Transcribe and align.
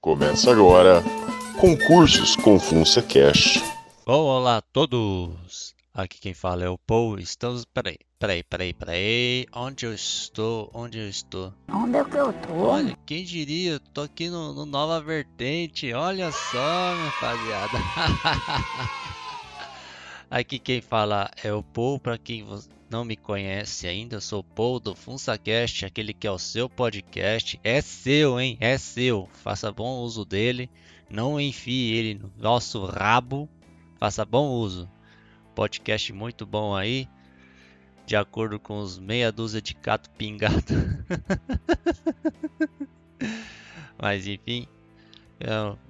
Começa 0.00 0.52
agora 0.52 1.02
Concursos 1.60 2.36
com 2.36 2.56
Funça 2.60 3.02
Cash. 3.02 3.60
Bom, 4.06 4.26
olá 4.26 4.58
a 4.58 4.62
todos! 4.62 5.74
Aqui 5.92 6.20
quem 6.20 6.32
fala 6.32 6.62
é 6.62 6.68
o 6.68 6.78
Paul. 6.78 7.18
Estamos. 7.18 7.64
Peraí, 7.64 7.98
peraí, 8.16 8.44
peraí, 8.44 8.72
peraí. 8.72 9.46
Onde 9.52 9.86
eu 9.86 9.92
estou? 9.92 10.70
Onde 10.72 10.98
eu 11.00 11.08
estou? 11.08 11.52
Onde 11.68 11.96
é 11.98 12.04
que 12.04 12.16
eu 12.16 12.32
tô? 12.32 12.54
Olha, 12.54 12.96
quem 13.04 13.24
diria? 13.24 13.72
Eu 13.72 13.80
tô 13.80 14.02
aqui 14.02 14.28
no, 14.28 14.54
no 14.54 14.64
Nova 14.64 15.00
Vertente. 15.00 15.92
Olha 15.92 16.30
só, 16.30 16.94
minha 16.94 17.10
rapaziada. 17.10 17.78
Aqui 20.30 20.60
quem 20.60 20.80
fala 20.80 21.28
é 21.42 21.52
o 21.52 21.64
Paul. 21.64 21.98
Para 21.98 22.16
quem 22.16 22.44
não 22.90 23.04
me 23.04 23.16
conhece 23.16 23.86
ainda, 23.86 24.16
eu 24.16 24.20
sou 24.20 24.42
Paul 24.42 24.80
do 24.80 24.94
FunsaCast, 24.94 25.84
aquele 25.84 26.14
que 26.14 26.26
é 26.26 26.30
o 26.30 26.38
seu 26.38 26.68
podcast. 26.70 27.60
É 27.62 27.80
seu, 27.80 28.40
hein? 28.40 28.56
É 28.60 28.78
seu. 28.78 29.28
Faça 29.34 29.70
bom 29.70 30.00
uso 30.00 30.24
dele. 30.24 30.70
Não 31.10 31.40
enfie 31.40 31.92
ele 31.92 32.14
no 32.14 32.32
nosso 32.38 32.84
rabo. 32.86 33.48
Faça 33.98 34.24
bom 34.24 34.48
uso. 34.52 34.88
Podcast 35.54 36.12
muito 36.12 36.46
bom 36.46 36.74
aí. 36.74 37.06
De 38.06 38.16
acordo 38.16 38.58
com 38.58 38.78
os 38.78 38.98
meia 38.98 39.30
dúzia 39.30 39.60
de 39.60 39.74
gato 39.74 40.08
pingado. 40.10 40.74
Mas 44.00 44.26
enfim. 44.26 44.66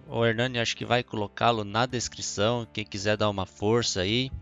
O 0.08 0.26
Hernani 0.26 0.58
acho 0.58 0.76
que 0.76 0.84
vai 0.84 1.04
colocá-lo 1.04 1.62
na 1.62 1.86
descrição. 1.86 2.66
Quem 2.72 2.84
quiser 2.84 3.16
dar 3.16 3.30
uma 3.30 3.46
força 3.46 4.00
aí. 4.00 4.32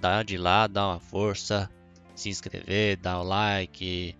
Dá 0.00 0.22
de 0.22 0.36
lá, 0.36 0.66
dá 0.66 0.88
uma 0.88 1.00
força. 1.00 1.70
Se 2.14 2.28
inscrever, 2.28 2.96
dar 2.96 3.20
o 3.20 3.22
like. 3.22 4.16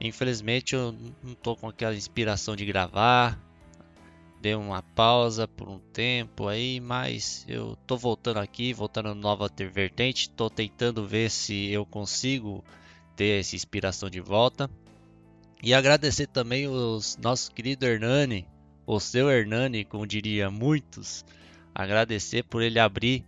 Infelizmente 0.00 0.74
eu 0.74 0.94
não 1.22 1.34
tô 1.34 1.54
com 1.56 1.68
aquela 1.68 1.94
inspiração 1.94 2.56
de 2.56 2.64
gravar 2.64 3.38
dei 4.44 4.54
uma 4.54 4.82
pausa 4.82 5.48
por 5.48 5.70
um 5.70 5.78
tempo 5.78 6.48
aí, 6.48 6.78
mas 6.78 7.46
eu 7.48 7.78
tô 7.86 7.96
voltando 7.96 8.36
aqui, 8.36 8.74
voltando 8.74 9.14
nova 9.14 9.48
vertente, 9.72 10.28
tô 10.28 10.50
tentando 10.50 11.06
ver 11.06 11.30
se 11.30 11.70
eu 11.70 11.86
consigo 11.86 12.62
ter 13.16 13.40
essa 13.40 13.56
inspiração 13.56 14.10
de 14.10 14.20
volta. 14.20 14.68
E 15.62 15.72
agradecer 15.72 16.26
também 16.26 16.68
os 16.68 17.16
nosso 17.16 17.50
querido 17.52 17.86
Hernani, 17.86 18.46
o 18.86 19.00
seu 19.00 19.30
Hernani, 19.30 19.82
como 19.82 20.06
diria 20.06 20.50
muitos, 20.50 21.24
agradecer 21.74 22.42
por 22.44 22.60
ele 22.60 22.78
abrir, 22.78 23.24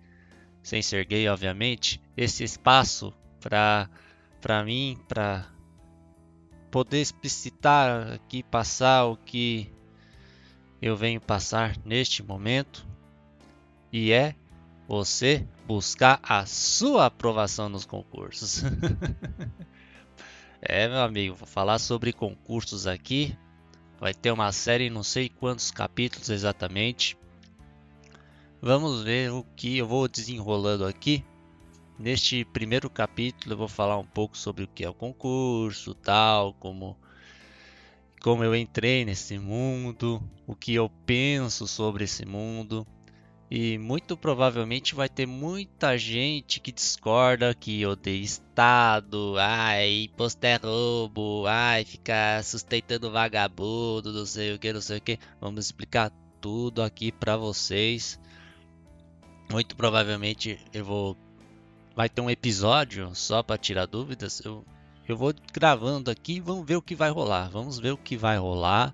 sem 0.67 0.83
ser 0.83 1.05
gay, 1.05 1.29
obviamente, 1.29 2.03
esse 2.17 2.43
espaço 2.43 3.15
para 3.41 3.89
para 4.41 4.65
mim, 4.65 4.99
para 5.07 5.47
poder 6.73 7.01
explicitar 7.01 8.15
aqui, 8.15 8.43
passar 8.43 9.05
o 9.05 9.17
que 9.17 9.73
eu 10.83 10.97
venho 10.97 11.21
passar 11.21 11.77
neste 11.85 12.21
momento 12.21 12.85
e 13.93 14.11
é 14.11 14.35
você 14.89 15.47
buscar 15.69 16.19
a 16.21 16.45
sua 16.47 17.07
aprovação 17.07 17.69
nos 17.69 17.87
concursos. 17.87 18.65
é, 20.61 20.89
meu 20.89 21.01
amigo, 21.01 21.37
vou 21.37 21.47
falar 21.47 21.79
sobre 21.79 22.13
concursos 22.13 22.89
aqui. 22.89 23.37
Vai 24.01 24.13
ter 24.13 24.33
uma 24.33 24.51
série, 24.51 24.91
não 24.91 25.05
sei 25.05 25.29
quantos 25.29 25.71
capítulos 25.71 26.29
exatamente. 26.29 27.17
Vamos 28.61 29.03
ver 29.03 29.31
o 29.31 29.45
que 29.55 29.77
eu 29.77 29.87
vou 29.87 30.09
desenrolando 30.09 30.87
aqui. 30.87 31.23
Neste 31.99 32.43
primeiro 32.43 32.89
capítulo 32.89 33.53
eu 33.53 33.59
vou 33.59 33.69
falar 33.69 33.99
um 33.99 34.07
pouco 34.07 34.37
sobre 34.37 34.65
o 34.65 34.69
que 34.69 34.83
é 34.83 34.89
o 34.89 34.95
concurso, 34.95 35.95
tal, 35.95 36.55
como 36.55 36.97
como 38.23 38.43
eu 38.43 38.57
entrei 38.57 39.05
nesse 39.05 39.39
mundo, 39.39 40.23
o 40.47 40.57
que 40.57 40.75
eu 40.75 40.91
penso 41.05 41.69
sobre 41.69 42.05
esse 42.05 42.25
mundo. 42.25 42.87
E 43.51 43.77
muito 43.79 44.17
provavelmente 44.17 44.95
vai 44.95 45.09
ter 45.09 45.27
muita 45.27 45.97
gente 45.99 46.59
que 46.59 46.73
discorda, 46.73 47.55
que 47.55 47.85
odeia 47.87 48.25
Estado, 48.25 49.37
ai, 49.39 50.05
imposto 50.05 50.45
é 50.45 50.57
roubo, 50.57 51.47
ai, 51.47 51.85
ficar 51.85 52.43
sustentando 52.43 53.13
vagabundo, 53.13 54.13
não 54.13 54.27
sei 54.27 54.55
o 54.55 54.59
que, 54.59 54.73
não 54.73 54.81
sei 54.81 54.97
o 54.97 55.01
que. 55.01 55.19
Vamos 55.41 55.67
explicar 55.67 56.11
tudo 56.41 56.83
aqui 56.83 57.13
para 57.13 57.37
vocês. 57.37 58.19
Muito 59.51 59.77
provavelmente 59.77 60.59
eu 60.73 60.85
vou. 60.85 61.17
Vai 61.95 62.09
ter 62.09 62.21
um 62.21 62.31
episódio 62.31 63.15
só 63.15 63.43
para 63.43 63.57
tirar 63.57 63.87
dúvidas. 63.87 64.41
Eu 64.45 64.65
eu 65.09 65.17
vou 65.17 65.33
gravando 65.53 66.11
aqui, 66.11 66.41
vamos 66.41 66.67
ver 66.67 66.75
o 66.75 66.83
que 66.83 66.97
vai 66.97 67.11
rolar. 67.11 67.49
Vamos 67.49 67.79
ver 67.79 67.93
o 67.93 67.97
que 67.97 68.17
vai 68.17 68.37
rolar. 68.39 68.93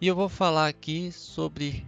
E 0.00 0.06
eu 0.06 0.16
vou 0.16 0.28
falar 0.28 0.68
aqui 0.68 1.12
sobre 1.12 1.86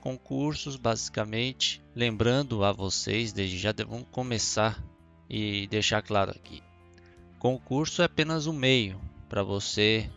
concursos, 0.00 0.76
basicamente, 0.76 1.82
lembrando 1.94 2.64
a 2.64 2.72
vocês, 2.72 3.34
desde 3.34 3.58
já 3.58 3.72
vamos 3.86 4.06
começar 4.10 4.82
e 5.28 5.66
deixar 5.66 6.00
claro 6.00 6.30
aqui. 6.30 6.62
Concurso 7.38 8.00
é 8.00 8.06
apenas 8.06 8.46
um 8.46 8.52
meio 8.52 8.98
para 9.28 9.42
você 9.42 10.10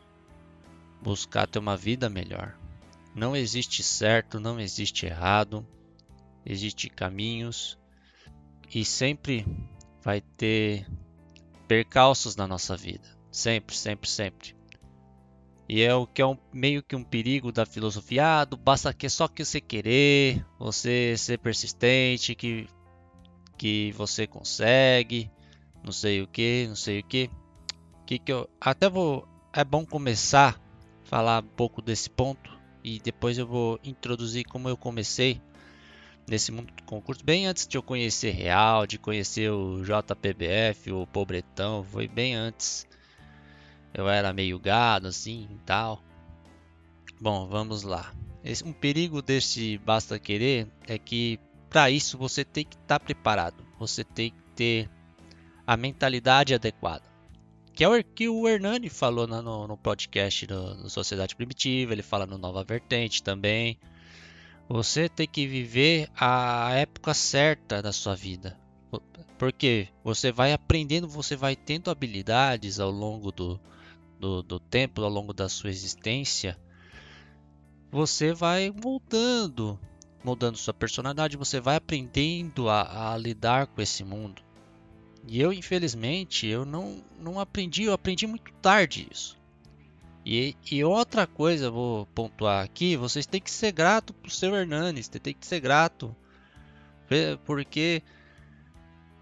buscar 1.02 1.48
ter 1.48 1.60
uma 1.60 1.76
vida 1.76 2.10
melhor. 2.10 2.58
Não 3.14 3.36
existe 3.36 3.84
certo, 3.84 4.40
não 4.40 4.58
existe 4.58 5.06
errado, 5.06 5.68
existem 6.48 6.90
caminhos 6.90 7.78
e 8.74 8.86
sempre 8.86 9.46
vai 10.02 10.22
ter 10.22 10.88
percalços 11.68 12.36
na 12.36 12.48
nossa 12.48 12.78
vida. 12.78 13.08
Sempre, 13.32 13.76
sempre, 13.76 14.10
sempre. 14.10 14.56
E 15.70 15.82
é 15.82 15.94
o 15.94 16.08
que 16.08 16.22
é 16.22 16.26
um, 16.26 16.38
meio 16.54 16.82
que 16.82 16.96
um 16.96 17.04
perigo 17.04 17.52
da 17.52 17.66
filosofia. 17.66 18.42
Ah, 18.42 18.46
basta 18.46 18.94
que 18.94 19.10
só 19.10 19.28
que 19.28 19.44
você 19.44 19.60
querer, 19.60 20.46
você 20.58 21.16
ser 21.18 21.38
persistente, 21.40 22.34
que, 22.34 22.70
que 23.58 23.92
você 23.92 24.26
consegue, 24.26 25.30
não 25.84 25.92
sei 25.92 26.22
o 26.22 26.28
que, 26.28 26.66
não 26.70 26.76
sei 26.76 27.02
o 27.02 27.04
que. 27.04 27.30
Que 28.06 28.18
que 28.18 28.32
eu 28.32 28.50
até 28.62 28.90
vou 28.90 29.28
é 29.52 29.66
bom 29.66 29.86
começar 29.86 30.54
a 30.54 31.10
falar 31.10 31.44
um 31.44 31.48
pouco 31.48 31.82
desse 31.82 32.10
ponto 32.10 32.58
e 32.82 33.00
depois 33.00 33.38
eu 33.38 33.46
vou 33.46 33.78
introduzir 33.84 34.46
como 34.46 34.70
eu 34.70 34.78
comecei 34.78 35.42
nesse 36.28 36.52
mundo 36.52 36.74
do 36.74 36.84
concurso, 36.84 37.24
bem 37.24 37.48
antes 37.48 37.66
de 37.66 37.78
eu 37.78 37.84
conhecer 37.84 38.32
Real, 38.32 38.86
de 38.86 38.98
conhecer 38.98 39.50
o 39.50 39.82
JPBF, 39.84 40.92
o 40.92 41.08
Pobretão, 41.08 41.84
foi 41.84 42.08
bem 42.08 42.36
antes. 42.36 42.86
Eu 43.94 44.10
era 44.10 44.34
meio 44.34 44.60
gado 44.60 45.08
assim 45.08 45.48
e 45.50 45.58
tal. 45.66 46.04
Bom, 47.20 47.48
vamos 47.48 47.84
lá. 47.84 48.14
Esse, 48.44 48.64
um 48.64 48.74
perigo 48.74 49.22
desse 49.22 49.78
basta 49.80 50.20
querer 50.20 50.68
é 50.88 51.00
que 51.00 51.40
para 51.70 51.90
isso 51.90 52.18
você 52.18 52.44
tem 52.44 52.66
que 52.66 52.76
estar 52.76 53.00
tá 53.00 53.06
preparado. 53.06 53.66
Você 53.80 54.04
tem 54.04 54.32
que 54.32 54.44
ter 54.56 54.90
a 55.66 55.78
mentalidade 55.78 56.54
adequada. 56.54 57.04
Que 57.74 57.84
é 57.84 57.90
o 57.90 58.04
que 58.04 58.28
o 58.28 58.48
Hernani 58.48 58.90
falou 58.90 59.28
no, 59.28 59.68
no 59.68 59.78
podcast 59.78 60.46
do, 60.48 60.76
do 60.76 60.90
Sociedade 60.90 61.36
Primitiva, 61.36 61.94
ele 61.94 62.02
fala 62.02 62.26
no 62.26 62.38
Nova 62.38 62.64
Vertente 62.64 63.24
também. 63.24 63.78
Você 64.70 65.08
tem 65.08 65.28
que 65.28 65.48
viver 65.48 66.10
a 66.16 66.72
época 66.74 67.14
certa 67.14 67.82
da 67.82 67.94
sua 67.94 68.16
vida. 68.16 68.58
Porque 69.38 69.88
você 70.04 70.32
vai 70.32 70.52
aprendendo, 70.52 71.08
você 71.08 71.36
vai 71.36 71.56
tendo 71.56 71.90
habilidades 71.90 72.80
ao 72.80 72.92
longo 72.92 73.32
do, 73.32 73.60
do, 74.20 74.44
do 74.44 74.60
tempo, 74.60 75.02
ao 75.02 75.10
longo 75.10 75.34
da 75.34 75.48
sua 75.48 75.70
existência. 75.70 76.58
Você 77.92 78.34
vai 78.34 78.74
moldando, 78.84 79.80
moldando 80.24 80.58
sua 80.58 80.74
personalidade, 80.74 81.38
você 81.38 81.62
vai 81.62 81.78
aprendendo 81.78 82.68
a, 82.68 83.14
a 83.14 83.18
lidar 83.18 83.68
com 83.68 83.82
esse 83.82 84.04
mundo. 84.04 84.42
E 85.28 85.40
eu, 85.40 85.54
infelizmente, 85.54 86.48
eu 86.48 86.66
não, 86.66 87.02
não 87.20 87.40
aprendi, 87.40 87.84
eu 87.84 87.94
aprendi 87.94 88.26
muito 88.28 88.52
tarde 88.54 89.08
isso. 89.12 89.38
E, 90.30 90.58
e 90.70 90.84
outra 90.84 91.26
coisa, 91.26 91.72
vou 91.72 92.06
pontuar 92.08 92.62
aqui, 92.62 92.98
vocês 92.98 93.26
têm 93.26 93.40
que 93.40 93.50
ser 93.50 93.72
grato 93.72 94.14
pro 94.14 94.30
seu 94.30 94.54
Hernanes, 94.54 95.08
tem 95.08 95.34
que 95.34 95.48
ser 95.48 95.62
grato. 95.62 96.14
Porque 97.46 98.04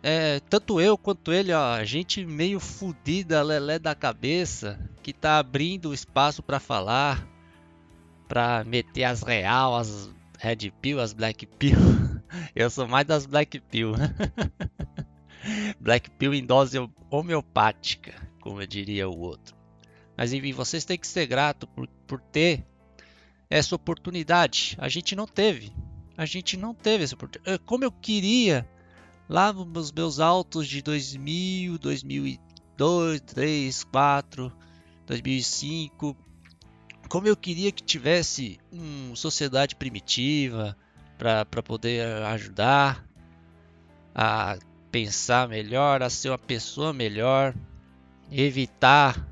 é, 0.02 0.40
tanto 0.50 0.82
eu 0.82 0.98
quanto 0.98 1.32
ele, 1.32 1.54
ó, 1.54 1.84
gente 1.84 2.26
meio 2.26 2.60
fudida, 2.60 3.44
lelé 3.44 3.78
da 3.78 3.94
cabeça, 3.94 4.80
que 5.04 5.14
tá 5.14 5.38
abrindo 5.38 5.94
espaço 5.94 6.42
para 6.42 6.60
falar, 6.60 7.24
para 8.28 8.64
meter 8.64 9.04
as 9.04 9.22
real, 9.22 9.76
as 9.76 10.12
red 10.40 10.72
pill, 10.82 11.00
as 11.00 11.14
black 11.14 11.46
pill. 11.46 11.78
Eu 12.56 12.68
sou 12.72 12.88
mais 12.88 13.06
das 13.06 13.28
black 13.28 13.60
pill. 13.60 13.94
black 15.80 16.10
pill 16.10 16.34
em 16.34 16.44
dose 16.44 16.80
homeopática, 17.12 18.12
como 18.42 18.60
eu 18.60 18.66
diria 18.66 19.08
o 19.08 19.20
outro. 19.20 19.55
Mas 20.18 20.34
enfim, 20.34 20.54
vocês 20.54 20.86
têm 20.86 20.98
que 20.98 21.08
ser 21.08 21.26
grato 21.28 21.68
por, 21.68 21.88
por 22.08 22.22
ter 22.22 22.66
essa 23.50 23.76
oportunidade. 23.76 24.76
A 24.80 24.88
gente 24.88 25.16
não 25.16 25.28
teve. 25.28 25.74
A 26.18 26.26
gente 26.26 26.56
não 26.58 26.74
teve 26.74 27.04
essa 27.04 27.16
oportunidade. 27.16 27.60
Como 27.66 27.84
eu 27.84 27.92
queria 27.92 28.68
lá 29.28 29.52
nos 29.52 29.92
meus 29.92 30.20
altos 30.20 30.68
de 30.68 30.82
2000, 30.82 31.78
2002, 31.78 32.46
2003, 32.78 33.86
2004, 33.86 34.52
2005, 35.08 36.18
como 37.08 37.28
eu 37.28 37.38
queria 37.38 37.72
que 37.72 37.84
tivesse 37.84 38.60
uma 38.72 39.16
sociedade 39.16 39.76
primitiva 39.76 40.76
para 41.18 41.64
poder 41.64 42.06
ajudar 42.24 43.08
a 44.14 44.58
pensar 44.92 45.48
melhor, 45.48 46.02
a 46.02 46.10
ser 46.10 46.30
uma 46.30 46.38
pessoa 46.38 46.92
melhor, 46.92 47.54
evitar 48.32 49.26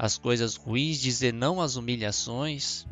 as 0.00 0.16
coisas 0.16 0.56
ruins, 0.56 0.98
dizer 0.98 1.30
não 1.30 1.60
às 1.60 1.76
humilhações. 1.76 2.86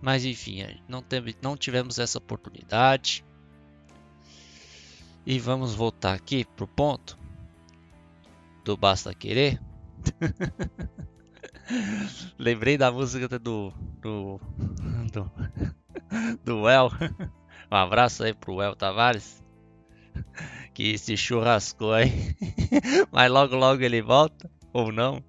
Mas 0.00 0.24
enfim, 0.24 0.64
não, 0.88 1.02
teve, 1.02 1.34
não 1.42 1.56
tivemos 1.56 1.98
essa 1.98 2.18
oportunidade. 2.18 3.24
E 5.26 5.40
vamos 5.40 5.74
voltar 5.74 6.14
aqui 6.14 6.44
pro 6.44 6.68
ponto 6.68 7.18
do 8.64 8.76
Basta 8.76 9.12
Querer. 9.12 9.60
Lembrei 12.38 12.78
da 12.78 12.92
música 12.92 13.28
do 13.36 13.72
do 14.00 14.40
do, 15.10 15.30
do 16.44 16.68
El. 16.68 16.90
Um 17.68 17.74
abraço 17.74 18.22
aí 18.22 18.32
pro 18.32 18.62
El 18.62 18.76
Tavares 18.76 19.42
que 20.72 20.96
se 20.96 21.16
churrascou 21.16 21.92
aí. 21.92 22.36
Mas 23.10 23.32
logo 23.32 23.56
logo 23.56 23.82
ele 23.82 24.00
volta 24.00 24.48
ou 24.72 24.92
não. 24.92 25.24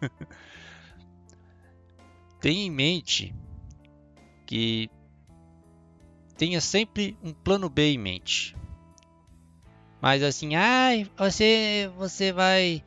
Tenha 2.40 2.64
em 2.64 2.70
mente 2.70 3.34
que 4.46 4.90
tenha 6.36 6.60
sempre 6.60 7.16
um 7.22 7.32
plano 7.32 7.68
B 7.68 7.92
em 7.92 7.98
mente. 7.98 8.56
Mas 10.00 10.22
assim, 10.22 10.54
ai, 10.54 11.10
você 11.16 11.90
você 11.98 12.32
vai 12.32 12.82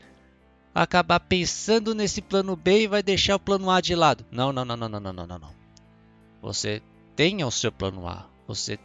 acabar 0.73 1.19
pensando 1.19 1.93
nesse 1.93 2.21
plano 2.21 2.55
B 2.55 2.83
e 2.83 2.87
vai 2.87 3.03
deixar 3.03 3.35
o 3.35 3.39
plano 3.39 3.69
A 3.69 3.79
de 3.79 3.93
lado. 3.93 4.25
Não, 4.31 4.51
não, 4.51 4.65
não, 4.65 4.75
não, 4.75 4.89
não, 4.89 4.99
não, 4.99 5.13
não, 5.13 5.27
não. 5.27 5.55
Você 6.41 6.81
tenha 7.15 7.45
o 7.45 7.51
seu 7.51 7.71
plano 7.71 8.07
A. 8.07 8.27
Você 8.47 8.79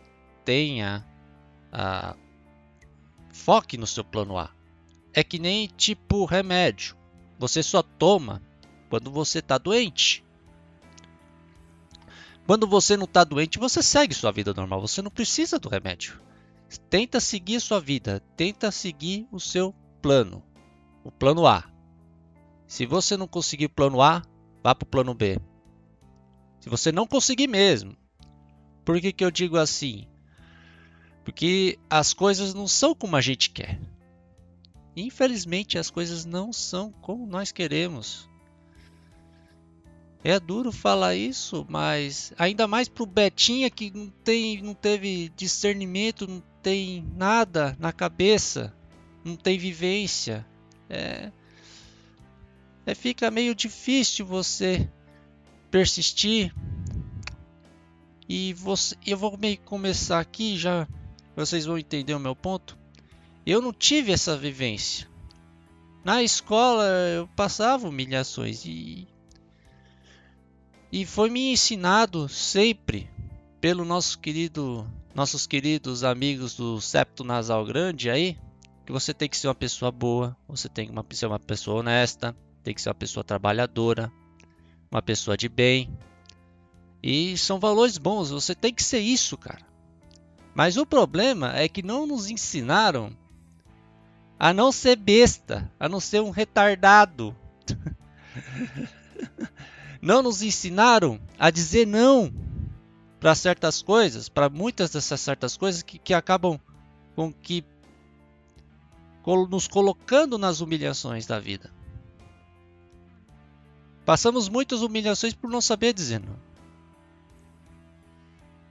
tenha 0.45 1.05
a 1.73 2.15
foque 3.33 3.79
no 3.79 3.87
seu 3.87 4.05
plano 4.05 4.37
A. 4.37 4.51
É 5.15 5.25
que 5.25 5.39
nem 5.39 5.67
tipo 5.67 6.27
remédio. 6.27 6.98
Você 7.39 7.63
só 7.63 7.83
toma 7.83 8.43
quando 8.89 9.11
você 9.11 9.39
está 9.39 9.57
doente. 9.59 10.25
Quando 12.47 12.67
você 12.67 12.97
não 12.97 13.05
está 13.05 13.25
doente, 13.25 13.59
você 13.59 13.83
segue 13.83 14.15
sua 14.15 14.33
vida 14.33 14.55
normal. 14.55 14.81
Você 14.81 15.03
não 15.03 15.11
precisa 15.11 15.59
do 15.59 15.69
remédio. 15.69 16.21
Tenta 16.91 17.21
seguir 17.21 17.61
sua 17.61 17.81
vida. 17.81 18.21
Tenta 18.37 18.71
seguir 18.71 19.29
o 19.31 19.39
seu 19.39 19.75
plano. 20.03 20.43
O 21.05 21.13
plano 21.13 21.47
A. 21.47 21.65
Se 22.67 22.87
você 22.87 23.17
não 23.17 23.29
conseguir 23.29 23.67
o 23.67 23.71
plano 23.71 24.03
A, 24.03 24.23
vá 24.63 24.75
para 24.75 24.87
o 24.87 24.89
plano 24.91 25.15
B. 25.15 25.39
Se 26.61 26.69
você 26.69 26.91
não 26.91 27.07
conseguir 27.07 27.47
mesmo. 27.47 27.97
Por 28.85 29.01
que, 29.01 29.13
que 29.13 29.25
eu 29.25 29.31
digo 29.31 29.57
assim? 29.57 30.07
Porque 31.25 31.79
as 31.91 32.15
coisas 32.15 32.55
não 32.55 32.67
são 32.67 32.95
como 32.95 33.17
a 33.17 33.21
gente 33.21 33.51
quer. 33.51 33.79
Infelizmente, 35.01 35.79
as 35.79 35.91
coisas 35.91 36.25
não 36.25 36.53
são 36.53 36.91
como 36.91 37.27
nós 37.27 37.53
queremos. 37.53 38.29
É 40.25 40.39
duro 40.41 40.73
falar 40.73 41.15
isso, 41.15 41.65
mas 41.69 42.33
ainda 42.37 42.67
mais 42.67 42.89
pro 42.89 43.07
Betinha 43.07 43.71
que 43.71 43.91
não 43.95 44.11
tem, 44.25 44.61
não 44.61 44.75
teve 44.75 45.33
discernimento, 45.37 46.27
não 46.27 46.43
tem 46.61 47.07
nada 47.15 47.77
na 47.79 47.93
cabeça, 47.93 48.75
não 49.25 49.37
tem 49.37 49.57
vivência. 49.57 50.45
É, 50.91 51.31
é 52.85 52.95
fica 52.95 53.31
meio 53.31 53.55
difícil 53.55 54.27
você 54.27 54.89
persistir. 55.71 56.53
E 58.29 58.53
você, 58.55 58.97
eu 59.07 59.17
vou 59.17 59.39
meio 59.39 59.59
começar 59.61 60.19
aqui 60.19 60.59
já, 60.59 60.87
vocês 61.37 61.65
vão 61.65 61.79
entender 61.79 62.15
o 62.15 62.21
meu 62.21 62.35
ponto. 62.35 62.77
Eu 63.49 63.63
não 63.63 63.73
tive 63.73 64.13
essa 64.13 64.37
vivência. 64.37 65.09
Na 66.05 66.23
escola 66.23 66.85
eu 66.85 67.27
passava 67.29 67.89
humilhações 67.89 68.67
e 68.67 69.09
e 70.93 71.07
foi 71.07 71.31
me 71.31 71.51
ensinado 71.51 72.29
sempre 72.29 73.09
pelo 73.59 73.87
nosso 73.87 74.19
querido 74.19 74.87
nossos 75.15 75.47
queridos 75.47 76.05
amigos 76.05 76.57
do 76.57 76.79
septo 76.79 77.25
nasal 77.25 77.65
grande 77.65 78.11
aí 78.11 78.37
que 78.85 78.93
você 78.93 79.15
tem 79.15 79.31
que 79.31 79.37
ser 79.39 79.49
uma 79.49 79.55
pessoa 79.55 79.91
boa, 79.91 80.37
você 80.47 80.69
tem 80.69 80.87
que 80.87 81.17
ser 81.17 81.25
uma 81.25 81.39
pessoa 81.39 81.81
honesta, 81.81 82.37
tem 82.63 82.75
que 82.75 82.83
ser 82.83 82.91
uma 82.91 82.95
pessoa 82.97 83.25
trabalhadora, 83.25 84.13
uma 84.91 85.01
pessoa 85.01 85.39
de 85.39 85.49
bem. 85.49 85.91
E 87.03 87.35
são 87.39 87.59
valores 87.59 87.97
bons, 87.97 88.29
você 88.29 88.55
tem 88.55 88.75
que 88.75 88.83
ser 88.83 89.01
isso, 89.01 89.39
cara. 89.39 89.67
Mas 90.55 90.77
o 90.77 90.85
problema 90.85 91.57
é 91.57 91.67
que 91.67 91.83
não 91.83 92.07
nos 92.07 92.29
ensinaram 92.29 93.17
a 94.39 94.53
não 94.53 94.71
ser 94.71 94.97
besta, 94.97 95.71
a 95.81 95.89
não 95.89 95.99
ser 95.99 96.21
um 96.21 96.31
retardado. 96.31 97.35
não 100.01 100.23
nos 100.23 100.43
ensinaram 100.43 101.21
a 101.39 101.51
dizer 101.51 101.87
não 101.87 102.33
para 103.19 103.35
certas 103.35 103.83
coisas, 103.83 104.29
para 104.29 104.49
muitas 104.49 104.91
dessas 104.91 105.21
certas 105.21 105.57
coisas 105.57 105.83
que, 105.83 105.99
que 105.99 106.15
acabam 106.15 106.61
com 107.17 107.33
que 107.33 107.65
nos 109.51 109.69
colocando 109.69 110.39
nas 110.39 110.61
humilhações 110.61 111.27
da 111.27 111.39
vida. 111.39 111.71
Passamos 114.07 114.49
muitas 114.49 114.81
humilhações 114.81 115.35
por 115.35 115.51
não 115.51 115.61
saber 115.61 115.93
dizer 115.93 116.21
não. 116.21 116.39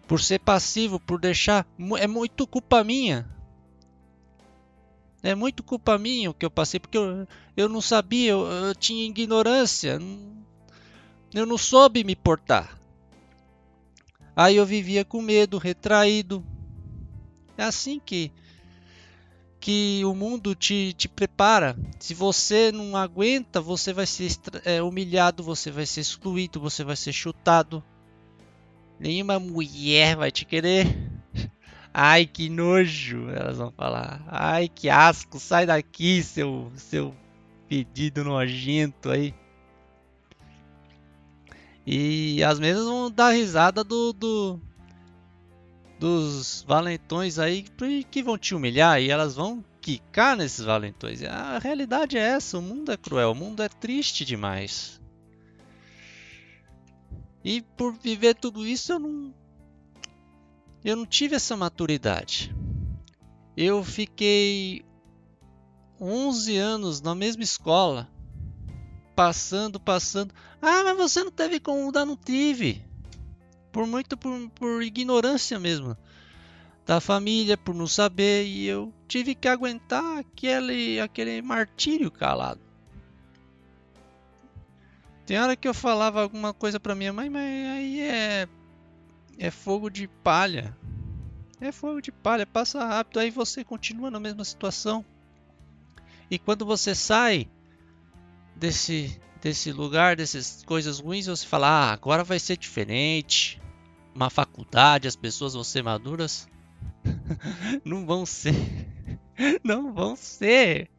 Por 0.07 0.19
ser 0.19 0.39
passivo, 0.39 0.99
por 0.99 1.19
deixar. 1.19 1.67
É 1.99 2.07
muito 2.07 2.47
culpa 2.47 2.83
minha 2.83 3.36
é 5.27 5.35
muito 5.35 5.61
culpa 5.61 5.97
minha 5.97 6.31
o 6.31 6.33
que 6.33 6.45
eu 6.45 6.49
passei, 6.49 6.79
porque 6.79 6.97
eu, 6.97 7.27
eu 7.55 7.67
não 7.67 7.81
sabia, 7.81 8.31
eu, 8.31 8.45
eu 8.45 8.73
tinha 8.75 9.05
ignorância, 9.05 9.99
eu 11.33 11.45
não 11.45 11.57
soube 11.57 12.03
me 12.03 12.15
portar. 12.15 12.79
Aí 14.33 14.55
eu 14.55 14.65
vivia 14.65 15.03
com 15.03 15.21
medo, 15.21 15.57
retraído. 15.57 16.45
É 17.57 17.63
assim 17.63 17.99
que 17.99 18.31
que 19.59 20.05
o 20.05 20.15
mundo 20.15 20.55
te, 20.55 20.93
te 20.93 21.09
prepara. 21.09 21.75
Se 21.99 22.13
você 22.13 22.71
não 22.71 22.95
aguenta, 22.95 23.59
você 23.59 23.91
vai 23.91 24.05
ser 24.05 24.31
é, 24.63 24.81
humilhado, 24.81 25.43
você 25.43 25.69
vai 25.69 25.85
ser 25.85 26.01
excluído, 26.01 26.61
você 26.61 26.85
vai 26.85 26.95
ser 26.95 27.11
chutado. 27.11 27.83
Nenhuma 28.97 29.39
mulher 29.39 30.15
vai 30.15 30.31
te 30.31 30.45
querer. 30.45 31.06
Ai, 31.99 32.27
que 32.27 32.47
nojo, 32.47 33.27
elas 33.31 33.57
vão 33.57 33.71
falar. 33.71 34.23
Ai, 34.27 34.69
que 34.69 34.87
asco, 34.87 35.39
sai 35.39 35.65
daqui, 35.65 36.21
seu, 36.21 36.71
seu 36.75 37.11
pedido 37.67 38.23
nojento 38.23 39.09
aí. 39.09 39.33
E 41.87 42.43
as 42.43 42.59
mesmas 42.59 42.85
vão 42.85 43.09
dar 43.09 43.31
risada 43.31 43.83
do, 43.83 44.13
do 44.13 44.61
dos 45.99 46.63
valentões 46.67 47.39
aí 47.39 47.65
que 48.11 48.21
vão 48.21 48.37
te 48.37 48.53
humilhar 48.53 49.01
e 49.01 49.09
elas 49.09 49.33
vão 49.33 49.65
quicar 49.81 50.37
nesses 50.37 50.63
valentões. 50.63 51.23
A 51.23 51.57
realidade 51.57 52.15
é 52.15 52.21
essa, 52.21 52.59
o 52.59 52.61
mundo 52.61 52.91
é 52.91 52.97
cruel, 52.97 53.31
o 53.31 53.35
mundo 53.35 53.63
é 53.63 53.69
triste 53.69 54.23
demais. 54.23 55.01
E 57.43 57.59
por 57.75 57.91
viver 57.93 58.35
tudo 58.35 58.67
isso 58.67 58.91
eu 58.91 58.99
não 58.99 59.33
eu 60.89 60.95
não 60.95 61.05
tive 61.05 61.35
essa 61.35 61.57
maturidade. 61.57 62.55
Eu 63.57 63.83
fiquei 63.83 64.85
11 65.99 66.55
anos 66.55 67.01
na 67.01 67.13
mesma 67.13 67.43
escola, 67.43 68.09
passando, 69.13 69.81
passando. 69.81 70.33
Ah, 70.61 70.85
mas 70.85 70.95
você 70.95 71.25
não 71.25 71.31
teve 71.31 71.59
como 71.59 71.83
mudar? 71.83 72.05
Não 72.05 72.15
tive. 72.15 72.85
Por 73.69 73.85
muito 73.85 74.15
por, 74.15 74.49
por 74.51 74.81
ignorância 74.81 75.59
mesmo 75.59 75.97
da 76.85 77.01
família, 77.01 77.57
por 77.57 77.75
não 77.75 77.85
saber, 77.85 78.45
e 78.45 78.65
eu 78.65 78.93
tive 79.09 79.35
que 79.35 79.49
aguentar 79.49 80.19
aquele, 80.19 81.01
aquele 81.01 81.41
martírio 81.41 82.09
calado. 82.09 82.61
Tem 85.25 85.37
hora 85.37 85.57
que 85.57 85.67
eu 85.67 85.73
falava 85.73 86.21
alguma 86.21 86.53
coisa 86.53 86.79
para 86.79 86.95
minha 86.95 87.11
mãe, 87.11 87.29
mas 87.29 87.43
aí 87.43 87.99
é 87.99 88.47
é 89.37 89.51
fogo 89.51 89.89
de 89.89 90.07
palha. 90.07 90.75
É 91.59 91.71
fogo 91.71 92.01
de 92.01 92.11
palha, 92.11 92.45
passa 92.45 92.83
rápido, 92.85 93.19
aí 93.19 93.31
você 93.31 93.63
continua 93.63 94.11
na 94.11 94.19
mesma 94.19 94.43
situação. 94.43 95.03
E 96.29 96.37
quando 96.37 96.65
você 96.65 96.93
sai 96.93 97.47
desse 98.55 99.19
desse 99.41 99.71
lugar, 99.71 100.15
dessas 100.15 100.63
coisas 100.65 100.99
ruins, 100.99 101.27
você 101.27 101.45
fala: 101.45 101.67
"Ah, 101.67 101.93
agora 101.93 102.23
vai 102.23 102.39
ser 102.39 102.57
diferente. 102.57 103.61
Uma 104.13 104.29
faculdade, 104.29 105.07
as 105.07 105.15
pessoas 105.15 105.53
vão 105.53 105.63
ser 105.63 105.83
maduras". 105.83 106.47
Não 107.85 108.05
vão 108.05 108.25
ser. 108.25 108.55
Não 109.63 109.93
vão 109.93 110.15
ser. 110.15 110.89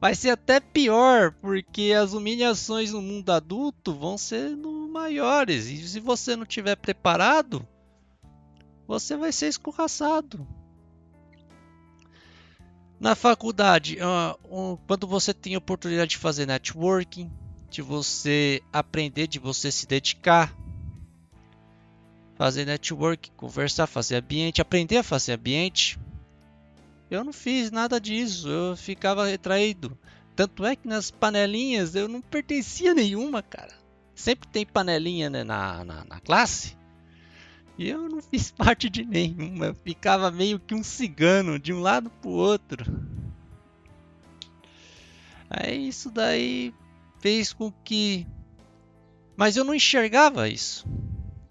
Vai 0.00 0.14
ser 0.14 0.30
até 0.30 0.60
pior, 0.60 1.32
porque 1.40 1.94
as 1.98 2.12
humilhações 2.12 2.92
no 2.92 3.00
mundo 3.00 3.30
adulto 3.30 3.94
vão 3.94 4.18
ser 4.18 4.50
no 4.50 4.73
maiores. 4.94 5.66
E 5.66 5.88
se 5.88 5.98
você 5.98 6.36
não 6.36 6.46
tiver 6.46 6.76
preparado, 6.76 7.66
você 8.86 9.16
vai 9.16 9.32
ser 9.32 9.48
escorraçado. 9.48 10.46
Na 13.00 13.16
faculdade, 13.16 13.98
quando 14.86 15.06
você 15.06 15.34
tem 15.34 15.56
oportunidade 15.56 16.12
de 16.12 16.18
fazer 16.18 16.46
networking, 16.46 17.30
de 17.68 17.82
você 17.82 18.62
aprender, 18.72 19.26
de 19.26 19.40
você 19.40 19.70
se 19.72 19.84
dedicar, 19.86 20.56
fazer 22.36 22.64
network, 22.64 23.32
conversar, 23.32 23.88
fazer 23.88 24.16
ambiente, 24.16 24.62
aprender 24.62 24.98
a 24.98 25.02
fazer 25.02 25.32
ambiente. 25.32 25.98
Eu 27.10 27.24
não 27.24 27.32
fiz 27.32 27.70
nada 27.70 28.00
disso, 28.00 28.48
eu 28.48 28.76
ficava 28.76 29.26
retraído. 29.26 29.98
Tanto 30.36 30.64
é 30.64 30.76
que 30.76 30.88
nas 30.88 31.10
panelinhas 31.10 31.94
eu 31.94 32.08
não 32.08 32.20
pertencia 32.20 32.92
a 32.92 32.94
nenhuma, 32.94 33.42
cara. 33.42 33.83
Sempre 34.14 34.48
tem 34.48 34.64
panelinha 34.64 35.28
né, 35.28 35.42
na, 35.42 35.84
na, 35.84 36.04
na 36.04 36.20
classe. 36.20 36.76
E 37.76 37.88
eu 37.88 38.08
não 38.08 38.22
fiz 38.22 38.50
parte 38.52 38.88
de 38.88 39.04
nenhuma. 39.04 39.66
Eu 39.66 39.74
ficava 39.74 40.30
meio 40.30 40.58
que 40.60 40.74
um 40.74 40.82
cigano 40.82 41.58
de 41.58 41.72
um 41.72 41.80
lado 41.80 42.10
pro 42.10 42.30
outro. 42.30 42.84
Aí 45.50 45.88
isso 45.88 46.10
daí 46.10 46.72
fez 47.20 47.52
com 47.52 47.70
que. 47.84 48.26
Mas 49.36 49.56
eu 49.56 49.64
não 49.64 49.74
enxergava 49.74 50.48
isso. 50.48 50.86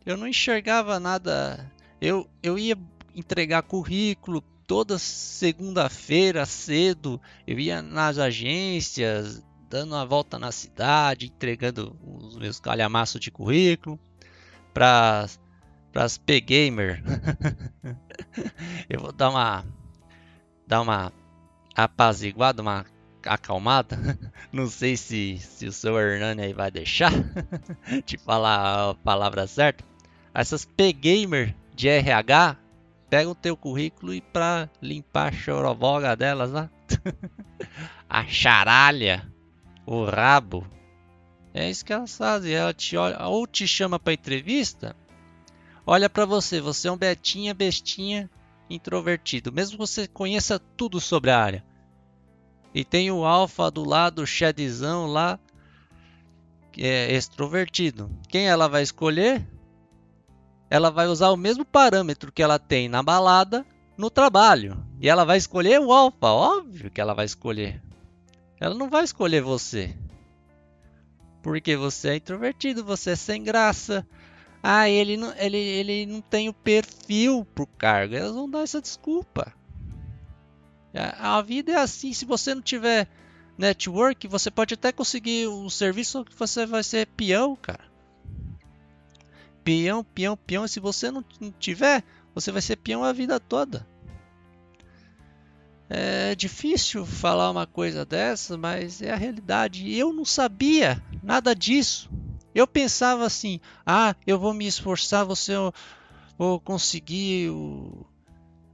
Eu 0.05 0.17
não 0.17 0.27
enxergava 0.27 0.99
nada. 0.99 1.71
Eu, 1.99 2.29
eu 2.41 2.57
ia 2.57 2.77
entregar 3.15 3.63
currículo 3.63 4.41
toda 4.67 4.97
segunda-feira 4.97 6.45
cedo. 6.45 7.19
Eu 7.45 7.59
ia 7.59 7.81
nas 7.81 8.17
agências, 8.17 9.43
dando 9.73 9.95
uma 9.95 10.05
volta 10.05 10.37
na 10.37 10.51
cidade, 10.51 11.25
entregando 11.25 11.97
os 12.03 12.37
meus 12.37 12.59
calhamaços 12.59 13.19
de 13.19 13.31
currículo 13.31 13.99
para 14.71 15.25
as 15.95 16.15
P-Gamer. 16.19 17.03
eu 18.87 18.99
vou 18.99 19.11
dar 19.11 19.31
uma 19.31 19.65
dar 20.67 20.79
uma 20.79 21.11
apaziguada, 21.75 22.61
uma 22.61 22.85
acalmada. 23.25 23.97
Não 24.53 24.67
sei 24.67 24.95
se, 24.95 25.39
se 25.39 25.65
o 25.65 25.71
seu 25.71 25.99
Hernani 25.99 26.43
aí 26.43 26.53
vai 26.53 26.69
deixar 26.69 27.11
de 28.05 28.15
falar 28.19 28.91
a 28.91 28.93
palavra 28.93 29.47
certa. 29.47 29.83
Essas 30.35 30.65
P-Gamer 30.65 31.55
de 31.73 31.89
RH 31.89 32.57
pegam 33.09 33.31
o 33.31 33.35
teu 33.35 33.57
currículo 33.57 34.13
e 34.13 34.21
para 34.21 34.69
limpar 34.79 35.29
a 35.29 35.35
chorovoga 35.35 36.15
delas 36.15 36.51
lá. 36.51 36.69
a 38.07 38.23
charalha, 38.27 39.32
o 39.85 40.05
rabo. 40.05 40.67
É 41.53 41.69
isso 41.69 41.85
que 41.85 41.93
elas 41.93 42.17
fazem. 42.17 42.53
Ela 42.53 42.73
te 42.73 42.97
olha, 42.97 43.25
ou 43.27 43.45
te 43.45 43.67
chama 43.67 43.99
para 43.99 44.13
entrevista, 44.13 44.95
olha 45.85 46.09
para 46.09 46.25
você. 46.25 46.59
Você 46.59 46.87
é 46.87 46.91
um 46.91 46.97
betinha, 46.97 47.53
bestinha, 47.53 48.29
introvertido. 48.69 49.51
Mesmo 49.51 49.73
que 49.73 49.85
você 49.85 50.07
conheça 50.07 50.59
tudo 50.59 50.99
sobre 50.99 51.31
a 51.31 51.39
área. 51.39 51.63
E 52.73 52.83
tem 52.83 53.11
o 53.11 53.23
alfa 53.23 53.69
do 53.69 53.87
lado, 53.87 54.23
o 54.23 54.27
shadzão 54.27 55.05
lá, 55.05 55.39
que 56.71 56.83
é 56.83 57.13
extrovertido. 57.13 58.09
Quem 58.27 58.47
ela 58.47 58.67
vai 58.67 58.81
escolher? 58.81 59.45
ela 60.73 60.89
vai 60.89 61.05
usar 61.05 61.29
o 61.29 61.37
mesmo 61.37 61.63
parâmetro 61.63 62.31
que 62.31 62.41
ela 62.41 62.57
tem 62.57 62.89
na 62.89 63.03
balada 63.03 63.63
no 63.95 64.09
trabalho. 64.09 64.83
E 64.99 65.07
ela 65.07 65.23
vai 65.23 65.37
escolher 65.37 65.79
o 65.79 65.93
alfa, 65.93 66.25
óbvio 66.25 66.89
que 66.89 66.99
ela 66.99 67.13
vai 67.13 67.25
escolher. 67.25 67.79
Ela 68.63 68.75
não 68.75 68.89
vai 68.89 69.03
escolher 69.03 69.41
você. 69.41 69.95
Porque 71.41 71.75
você 71.75 72.09
é 72.09 72.15
introvertido, 72.15 72.83
você 72.83 73.11
é 73.11 73.15
sem 73.15 73.43
graça. 73.43 74.07
Ah, 74.61 74.89
ele 74.89 75.17
não, 75.17 75.33
ele, 75.35 75.57
ele 75.57 76.05
não 76.05 76.21
tem 76.21 76.47
o 76.47 76.53
perfil 76.53 77.45
pro 77.53 77.67
cargo. 77.67 78.15
Elas 78.15 78.33
vão 78.33 78.49
dar 78.49 78.61
essa 78.61 78.81
desculpa. 78.81 79.53
A 81.19 81.41
vida 81.41 81.73
é 81.73 81.75
assim. 81.75 82.13
Se 82.13 82.23
você 82.23 82.55
não 82.55 82.61
tiver 82.61 83.09
network, 83.57 84.27
você 84.27 84.49
pode 84.49 84.75
até 84.75 84.91
conseguir 84.91 85.47
um 85.47 85.69
serviço 85.69 86.23
que 86.23 86.35
você 86.35 86.65
vai 86.65 86.83
ser 86.83 87.07
peão, 87.07 87.55
cara 87.55 87.91
peão, 89.63 90.03
peão, 90.03 90.37
peão. 90.37 90.65
E 90.65 90.69
se 90.69 90.79
você 90.79 91.09
não 91.09 91.23
tiver, 91.59 92.03
você 92.35 92.51
vai 92.51 92.61
ser 92.61 92.75
peão 92.77 93.03
a 93.03 93.13
vida 93.13 93.39
toda. 93.39 93.87
É 95.95 96.33
difícil 96.33 97.05
falar 97.05 97.51
uma 97.51 97.67
coisa 97.67 98.03
dessa, 98.03 98.57
mas 98.57 98.99
é 98.99 99.11
a 99.11 99.15
realidade. 99.15 99.95
Eu 99.95 100.11
não 100.11 100.25
sabia 100.25 100.99
nada 101.21 101.53
disso. 101.53 102.09
Eu 102.55 102.65
pensava 102.65 103.27
assim: 103.27 103.59
ah, 103.85 104.15
eu 104.25 104.39
vou 104.39 104.55
me 104.55 104.65
esforçar, 104.65 105.23
você 105.23 105.53
vou 106.35 106.59
conseguir 106.59 107.51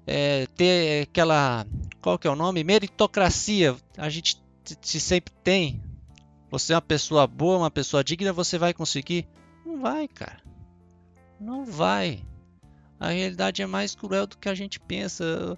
é, 0.08 0.48
ter 0.56 1.04
aquela. 1.04 1.68
Qual 2.02 2.18
que 2.18 2.26
é 2.26 2.32
o 2.32 2.38
nome? 2.38 2.64
Meritocracia. 2.64 3.76
A 3.98 4.08
gente 4.08 4.42
se 4.82 5.02
sempre 5.02 5.34
tem. 5.44 5.84
Você 6.50 6.72
é 6.72 6.78
uma 6.78 6.82
pessoa 6.82 7.28
boa, 7.28 7.58
uma 7.58 7.72
pessoa 7.72 8.02
digna, 8.02 8.32
você 8.32 8.58
vai 8.58 8.74
conseguir. 8.74 9.28
Não 9.66 9.82
vai, 9.82 10.08
cara. 10.08 10.42
Não 11.38 11.66
vai. 11.66 12.24
A 12.98 13.10
realidade 13.10 13.62
é 13.62 13.68
mais 13.68 13.94
cruel 13.94 14.26
do 14.26 14.38
que 14.38 14.48
a 14.48 14.56
gente 14.56 14.80
pensa. 14.80 15.58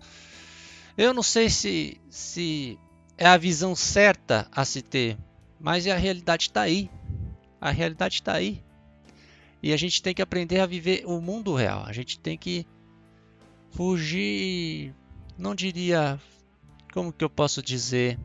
Eu 0.97 1.13
não 1.13 1.23
sei 1.23 1.49
se, 1.49 1.99
se 2.09 2.77
é 3.17 3.25
a 3.25 3.37
visão 3.37 3.75
certa 3.75 4.47
a 4.51 4.65
se 4.65 4.81
ter, 4.81 5.17
mas 5.59 5.87
a 5.87 5.95
realidade 5.95 6.43
está 6.43 6.61
aí. 6.61 6.89
A 7.59 7.69
realidade 7.69 8.15
está 8.15 8.33
aí. 8.33 8.63
E 9.61 9.71
a 9.71 9.77
gente 9.77 10.01
tem 10.01 10.13
que 10.13 10.21
aprender 10.21 10.59
a 10.59 10.65
viver 10.65 11.03
o 11.05 11.21
mundo 11.21 11.53
real. 11.53 11.83
A 11.85 11.93
gente 11.93 12.19
tem 12.19 12.37
que 12.37 12.65
fugir, 13.69 14.93
não 15.37 15.53
diria, 15.53 16.19
como 16.93 17.13
que 17.13 17.23
eu 17.23 17.29
posso 17.29 17.61
dizer, 17.61 18.19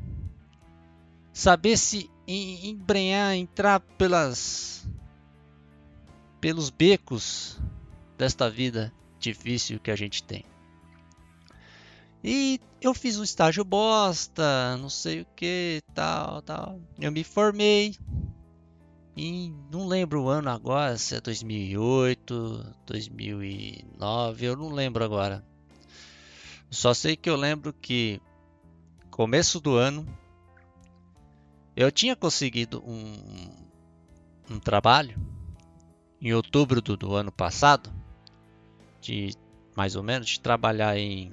saber 1.32 1.76
se 1.76 2.11
embrenhar, 2.26 3.35
entrar 3.35 3.80
pelas 3.80 4.87
pelos 6.40 6.70
becos 6.70 7.58
desta 8.16 8.49
vida 8.49 8.92
difícil 9.18 9.78
que 9.80 9.90
a 9.90 9.96
gente 9.96 10.23
tem. 10.23 10.44
E 12.28 12.61
eu 12.80 12.92
fiz 12.92 13.16
um 13.21 13.23
estágio 13.23 13.64
bosta, 13.64 14.76
não 14.78 14.90
sei 14.90 15.21
o 15.21 15.26
que, 15.37 15.80
tal, 15.95 16.42
tal. 16.42 16.80
Eu 16.99 17.12
me 17.12 17.23
formei 17.23 17.97
e 19.16 19.54
não 19.71 19.87
lembro 19.87 20.25
o 20.25 20.28
ano 20.28 20.50
agora, 20.50 20.99
se 20.99 21.14
é 21.14 21.21
2008, 21.21 22.75
2009, 22.85 24.45
eu 24.45 24.56
não 24.56 24.71
lembro 24.71 25.04
agora. 25.04 25.47
Só 26.68 26.92
sei 26.92 27.16
que 27.16 27.30
eu 27.30 27.37
lembro 27.37 27.73
que 27.73 28.21
começo 29.09 29.61
do 29.61 29.76
ano 29.76 30.04
eu 31.76 31.92
tinha 31.92 32.16
conseguido 32.16 32.83
um, 32.85 33.54
um 34.50 34.59
trabalho 34.59 35.16
em 36.21 36.35
outubro 36.35 36.83
do, 36.83 36.97
do 36.97 37.14
ano 37.14 37.30
passado, 37.30 37.88
de 39.00 39.33
mais 39.76 39.95
ou 39.95 40.02
menos, 40.02 40.26
de 40.30 40.40
trabalhar 40.40 40.99
em 40.99 41.33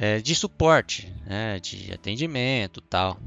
é, 0.00 0.18
de 0.18 0.34
suporte, 0.34 1.14
né, 1.26 1.60
de 1.60 1.92
atendimento, 1.92 2.80
tal, 2.80 3.20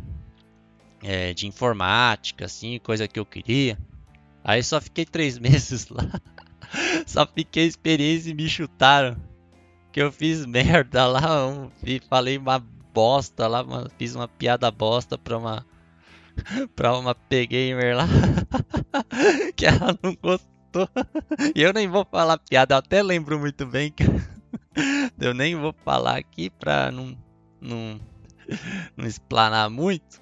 é, 1.03 1.31
de 1.31 1.45
informática, 1.45 2.45
assim, 2.45 2.79
coisa 2.79 3.07
que 3.07 3.19
eu 3.19 3.25
queria. 3.25 3.77
Aí 4.43 4.63
só 4.63 4.81
fiquei 4.81 5.05
três 5.05 5.37
meses 5.39 5.87
lá, 5.89 6.09
só 7.05 7.27
fiquei 7.27 7.67
experiência 7.67 8.31
e 8.31 8.33
me 8.33 8.49
chutaram, 8.49 9.15
que 9.91 10.01
eu 10.01 10.11
fiz 10.11 10.43
merda 10.47 11.05
lá, 11.05 11.47
um, 11.47 11.69
falei 12.09 12.39
uma 12.39 12.57
bosta 12.91 13.45
lá, 13.45 13.61
uma, 13.61 13.87
fiz 13.99 14.15
uma 14.15 14.27
piada 14.27 14.71
bosta 14.71 15.15
pra 15.15 15.37
uma 15.37 15.63
pra 16.75 16.97
uma 16.97 17.13
P-Gamer 17.13 17.95
lá 17.95 18.07
que 19.55 19.67
ela 19.67 19.95
não 20.01 20.15
gostou. 20.15 20.89
E 21.55 21.61
eu 21.61 21.71
nem 21.71 21.87
vou 21.87 22.03
falar 22.03 22.39
piada, 22.39 22.73
eu 22.73 22.79
até 22.79 23.03
lembro 23.03 23.39
muito 23.39 23.63
bem 23.63 23.91
que 23.91 24.03
eu 25.19 25.33
nem 25.33 25.55
vou 25.55 25.73
falar 25.83 26.17
aqui 26.17 26.49
pra 26.49 26.91
não, 26.91 27.17
não, 27.59 27.99
não 28.95 29.05
explanar 29.05 29.69
muito. 29.69 30.21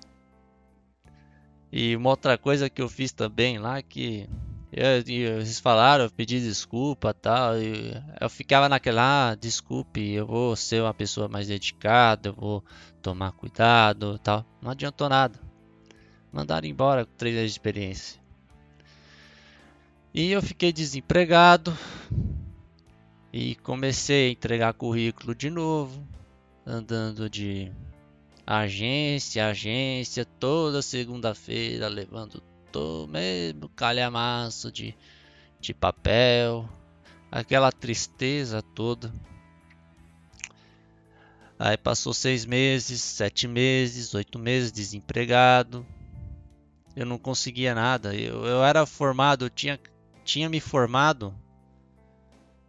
E 1.72 1.96
uma 1.96 2.10
outra 2.10 2.38
coisa 2.38 2.70
que 2.70 2.82
eu 2.82 2.90
fiz 2.90 3.12
também 3.12 3.58
lá 3.58 3.82
que 3.82 4.28
eu, 4.74 4.86
eles 5.08 5.60
falaram, 5.60 6.06
eu 6.06 6.12
pedi 6.12 6.40
desculpa 6.40 7.14
tal. 7.14 7.58
E 7.58 7.94
eu 8.20 8.30
ficava 8.30 8.68
naquela, 8.68 9.32
ah, 9.32 9.36
desculpe, 9.36 10.12
eu 10.12 10.28
vou 10.28 10.56
ser 10.56 10.82
uma 10.82 10.94
pessoa 10.94 11.28
mais 11.28 11.48
dedicada, 11.48 12.30
eu 12.30 12.34
vou 12.34 12.64
tomar 13.02 13.32
cuidado 13.32 14.20
tal. 14.20 14.46
Não 14.62 14.72
adiantou 14.72 15.08
nada 15.08 15.52
mandaram 16.32 16.68
embora 16.68 17.06
com 17.06 17.12
três 17.18 17.36
anos 17.36 17.52
de 17.52 17.54
experiência. 17.54 18.22
E 20.14 20.32
eu 20.32 20.42
fiquei 20.42 20.72
desempregado 20.72 21.78
e 23.34 23.56
comecei 23.56 24.30
a 24.30 24.32
entregar 24.32 24.74
currículo 24.74 25.34
de 25.34 25.50
novo, 25.50 26.06
andando 26.66 27.30
de 27.30 27.72
agência 28.46 29.48
agência 29.48 30.26
toda 30.26 30.82
segunda-feira, 30.82 31.88
levando 31.88 32.44
voltou 32.72 33.06
mesmo 33.08 33.68
calhamaço 33.70 34.72
de, 34.72 34.96
de 35.60 35.74
papel, 35.74 36.68
aquela 37.30 37.72
tristeza 37.72 38.62
toda. 38.62 39.14
Aí 41.60 41.78
passou 41.78 42.14
seis 42.14 42.46
meses, 42.46 43.02
sete 43.02 43.48
meses, 43.48 44.14
oito 44.16 44.40
meses 44.40 44.72
desempregado. 44.72 45.86
Eu 46.96 47.06
não 47.06 47.18
conseguia 47.18 47.76
nada. 47.76 48.16
Eu, 48.16 48.46
eu 48.46 48.64
era 48.64 48.86
formado, 48.86 49.46
eu 49.46 49.50
tinha, 49.50 49.80
tinha 50.24 50.50
me 50.50 50.60
formado 50.60 51.36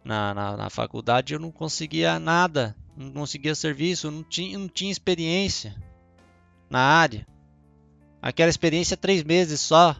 na, 0.03 0.33
na, 0.33 0.57
na 0.57 0.69
faculdade, 0.69 1.33
eu 1.33 1.39
não 1.39 1.51
conseguia 1.51 2.19
nada. 2.19 2.75
Não 2.95 3.11
conseguia 3.11 3.55
serviço, 3.55 4.11
não 4.11 4.23
tinha, 4.23 4.57
não 4.57 4.67
tinha 4.67 4.91
experiência 4.91 5.75
na 6.69 6.79
área. 6.79 7.25
Aquela 8.21 8.49
experiência 8.49 8.95
três 8.95 9.23
meses 9.23 9.59
só. 9.59 9.95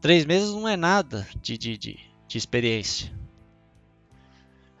Três 0.00 0.24
meses 0.24 0.50
não 0.50 0.68
é 0.68 0.76
nada 0.76 1.26
de, 1.40 1.56
de, 1.56 1.76
de, 1.76 1.98
de 2.26 2.38
experiência. 2.38 3.12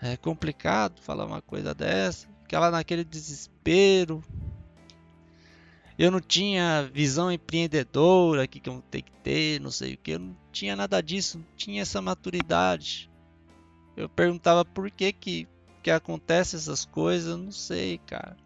É 0.00 0.16
complicado 0.16 1.00
falar 1.00 1.24
uma 1.24 1.40
coisa 1.40 1.74
dessa. 1.74 2.28
Ficava 2.42 2.70
naquele 2.70 3.04
desespero. 3.04 4.22
Eu 5.96 6.10
não 6.10 6.20
tinha 6.20 6.90
visão 6.92 7.30
empreendedora 7.30 8.46
que 8.46 8.58
eu 8.68 8.82
tenho 8.90 9.04
que 9.04 9.12
ter, 9.22 9.60
não 9.60 9.70
sei 9.70 9.94
o 9.94 9.98
que. 9.98 10.10
Eu 10.12 10.18
não 10.18 10.36
tinha 10.50 10.74
nada 10.74 11.00
disso, 11.00 11.38
não 11.38 11.46
tinha 11.56 11.82
essa 11.82 12.02
maturidade. 12.02 13.08
Eu 13.96 14.08
perguntava 14.08 14.64
por 14.64 14.90
que 14.90 15.12
que, 15.12 15.48
que 15.82 15.90
acontece 15.90 16.56
essas 16.56 16.84
coisas, 16.84 17.30
eu 17.30 17.38
não 17.38 17.52
sei, 17.52 17.98
cara. 17.98 18.36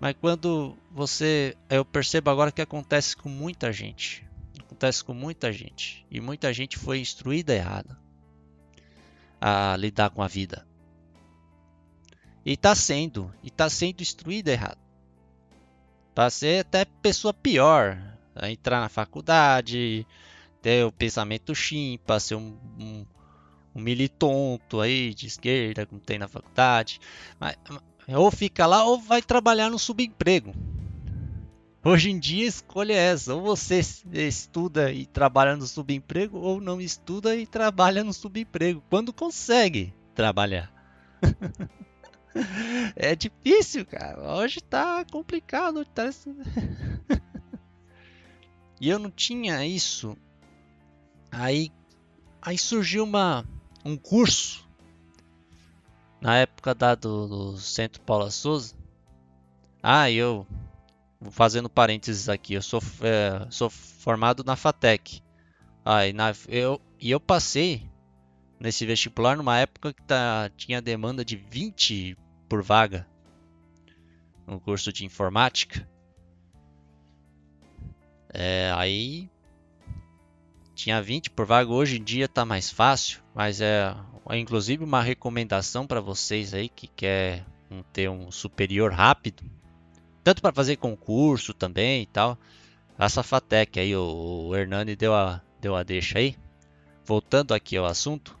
Mas 0.00 0.14
quando 0.20 0.76
você. 0.90 1.56
Eu 1.68 1.84
percebo 1.84 2.30
agora 2.30 2.52
que 2.52 2.62
acontece 2.62 3.16
com 3.16 3.28
muita 3.28 3.72
gente. 3.72 4.26
Acontece 4.60 5.02
com 5.02 5.14
muita 5.14 5.52
gente. 5.52 6.06
E 6.10 6.20
muita 6.20 6.52
gente 6.52 6.78
foi 6.78 7.00
instruída 7.00 7.54
errada 7.54 7.98
a 9.40 9.76
lidar 9.76 10.10
com 10.10 10.22
a 10.22 10.28
vida. 10.28 10.66
E 12.44 12.52
está 12.52 12.74
sendo. 12.74 13.32
E 13.42 13.48
está 13.48 13.68
sendo 13.70 14.02
instruída 14.02 14.52
errado. 14.52 14.78
Para 16.14 16.30
ser 16.30 16.60
até 16.60 16.84
pessoa 16.84 17.32
pior. 17.32 17.98
A 18.34 18.50
entrar 18.50 18.80
na 18.80 18.88
faculdade, 18.88 20.06
ter 20.60 20.84
o 20.84 20.90
pensamento 20.90 21.54
chimpa, 21.54 22.18
ser 22.18 22.34
um, 22.34 22.58
um, 22.78 23.06
um 23.74 23.80
militonto 23.80 24.80
aí 24.80 25.12
de 25.12 25.26
esquerda, 25.26 25.86
como 25.86 26.00
tem 26.00 26.18
na 26.18 26.28
faculdade. 26.28 27.00
Mas, 27.38 27.56
ou 28.08 28.30
fica 28.30 28.66
lá 28.66 28.84
ou 28.84 29.00
vai 29.00 29.20
trabalhar 29.20 29.70
no 29.70 29.78
subemprego. 29.78 30.54
Hoje 31.86 32.10
em 32.10 32.18
dia 32.18 32.44
a 32.44 32.48
escolha 32.48 32.94
é 32.94 33.12
essa: 33.12 33.34
ou 33.34 33.42
você 33.42 33.80
estuda 34.12 34.90
e 34.90 35.04
trabalha 35.04 35.54
no 35.54 35.66
subemprego, 35.66 36.38
ou 36.38 36.60
não 36.60 36.80
estuda 36.80 37.36
e 37.36 37.46
trabalha 37.46 38.02
no 38.02 38.12
subemprego. 38.12 38.82
Quando 38.88 39.12
consegue 39.12 39.92
trabalhar. 40.14 40.72
é 42.96 43.14
difícil, 43.14 43.84
cara. 43.84 44.38
Hoje 44.38 44.62
tá 44.62 45.04
complicado. 45.10 45.84
Tá... 45.84 46.08
e 48.80 48.88
eu 48.88 48.98
não 48.98 49.10
tinha 49.10 49.66
isso. 49.66 50.16
Aí, 51.30 51.70
aí 52.40 52.56
surgiu 52.56 53.04
uma, 53.04 53.44
um 53.84 53.96
curso 53.96 54.66
na 56.20 56.36
época 56.38 56.74
da, 56.74 56.94
do, 56.94 57.28
do 57.28 57.58
Centro 57.58 58.00
Paula 58.00 58.30
Souza. 58.30 58.74
Ah, 59.82 60.10
eu 60.10 60.46
fazendo 61.30 61.68
parênteses 61.68 62.28
aqui, 62.28 62.54
eu 62.54 62.62
sou, 62.62 62.80
é, 63.02 63.46
sou 63.50 63.68
formado 63.68 64.42
na 64.42 64.56
FATEC. 64.56 65.22
Ah, 65.84 66.06
e, 66.06 66.12
na, 66.12 66.32
eu, 66.48 66.80
e 66.98 67.10
eu 67.10 67.20
passei 67.20 67.86
nesse 68.58 68.86
vestibular 68.86 69.36
numa 69.36 69.58
época 69.58 69.92
que 69.92 70.02
tá, 70.02 70.50
tinha 70.56 70.80
demanda 70.80 71.22
de 71.24 71.36
20 71.36 72.16
por 72.48 72.62
vaga 72.62 73.06
no 74.46 74.58
curso 74.58 74.90
de 74.90 75.04
informática. 75.04 75.86
É, 78.32 78.72
aí 78.74 79.30
tinha 80.74 81.00
20 81.00 81.30
por 81.30 81.46
vaga, 81.46 81.70
hoje 81.70 81.98
em 81.98 82.02
dia 82.02 82.28
tá 82.28 82.44
mais 82.44 82.70
fácil, 82.70 83.20
mas 83.34 83.60
é 83.60 83.94
inclusive 84.32 84.82
uma 84.82 85.02
recomendação 85.02 85.86
para 85.86 86.00
vocês 86.00 86.52
aí 86.52 86.68
que 86.68 86.86
quer 86.88 87.44
um, 87.70 87.82
ter 87.82 88.10
um 88.10 88.30
superior 88.30 88.92
rápido, 88.92 89.42
tanto 90.22 90.42
para 90.42 90.54
fazer 90.54 90.76
concurso 90.76 91.54
também 91.54 92.02
e 92.02 92.06
tal. 92.06 92.38
A 92.98 93.08
Safatec 93.08 93.78
aí, 93.78 93.94
o, 93.94 94.48
o 94.48 94.56
Hernani 94.56 94.96
deu 94.96 95.14
a, 95.14 95.40
deu 95.60 95.76
a 95.76 95.82
deixa 95.82 96.18
aí. 96.18 96.36
Voltando 97.04 97.52
aqui 97.52 97.76
ao 97.76 97.84
assunto, 97.84 98.38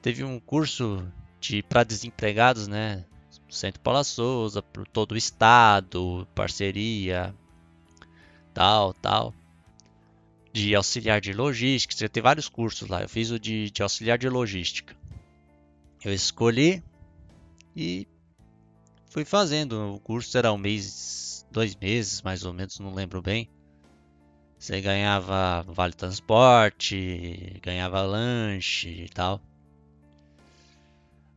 teve 0.00 0.24
um 0.24 0.40
curso 0.40 1.06
de 1.40 1.62
para 1.62 1.84
desempregados, 1.84 2.66
né? 2.66 3.04
Centro 3.50 3.80
Paula 3.82 4.02
Souza, 4.02 4.62
para 4.62 4.84
todo 4.86 5.12
o 5.12 5.16
estado, 5.16 6.26
parceria, 6.34 7.34
tal, 8.52 8.94
tal 8.94 9.34
de 10.54 10.72
auxiliar 10.72 11.20
de 11.20 11.32
logística. 11.32 11.92
Você 11.92 12.08
tem 12.08 12.22
vários 12.22 12.48
cursos 12.48 12.88
lá. 12.88 13.02
Eu 13.02 13.08
fiz 13.08 13.32
o 13.32 13.40
de, 13.40 13.72
de 13.72 13.82
auxiliar 13.82 14.16
de 14.16 14.28
logística. 14.28 14.96
Eu 16.04 16.14
escolhi 16.14 16.80
e 17.74 18.06
fui 19.10 19.24
fazendo. 19.24 19.94
O 19.94 19.98
curso 19.98 20.38
era 20.38 20.52
um 20.52 20.56
mês, 20.56 21.44
dois 21.50 21.74
meses 21.74 22.22
mais 22.22 22.44
ou 22.44 22.52
menos, 22.52 22.78
não 22.78 22.94
lembro 22.94 23.20
bem. 23.20 23.48
Você 24.56 24.80
ganhava 24.80 25.62
vale 25.66 25.92
transporte, 25.92 27.58
ganhava 27.60 28.00
lanche 28.02 28.88
e 28.88 29.08
tal. 29.08 29.40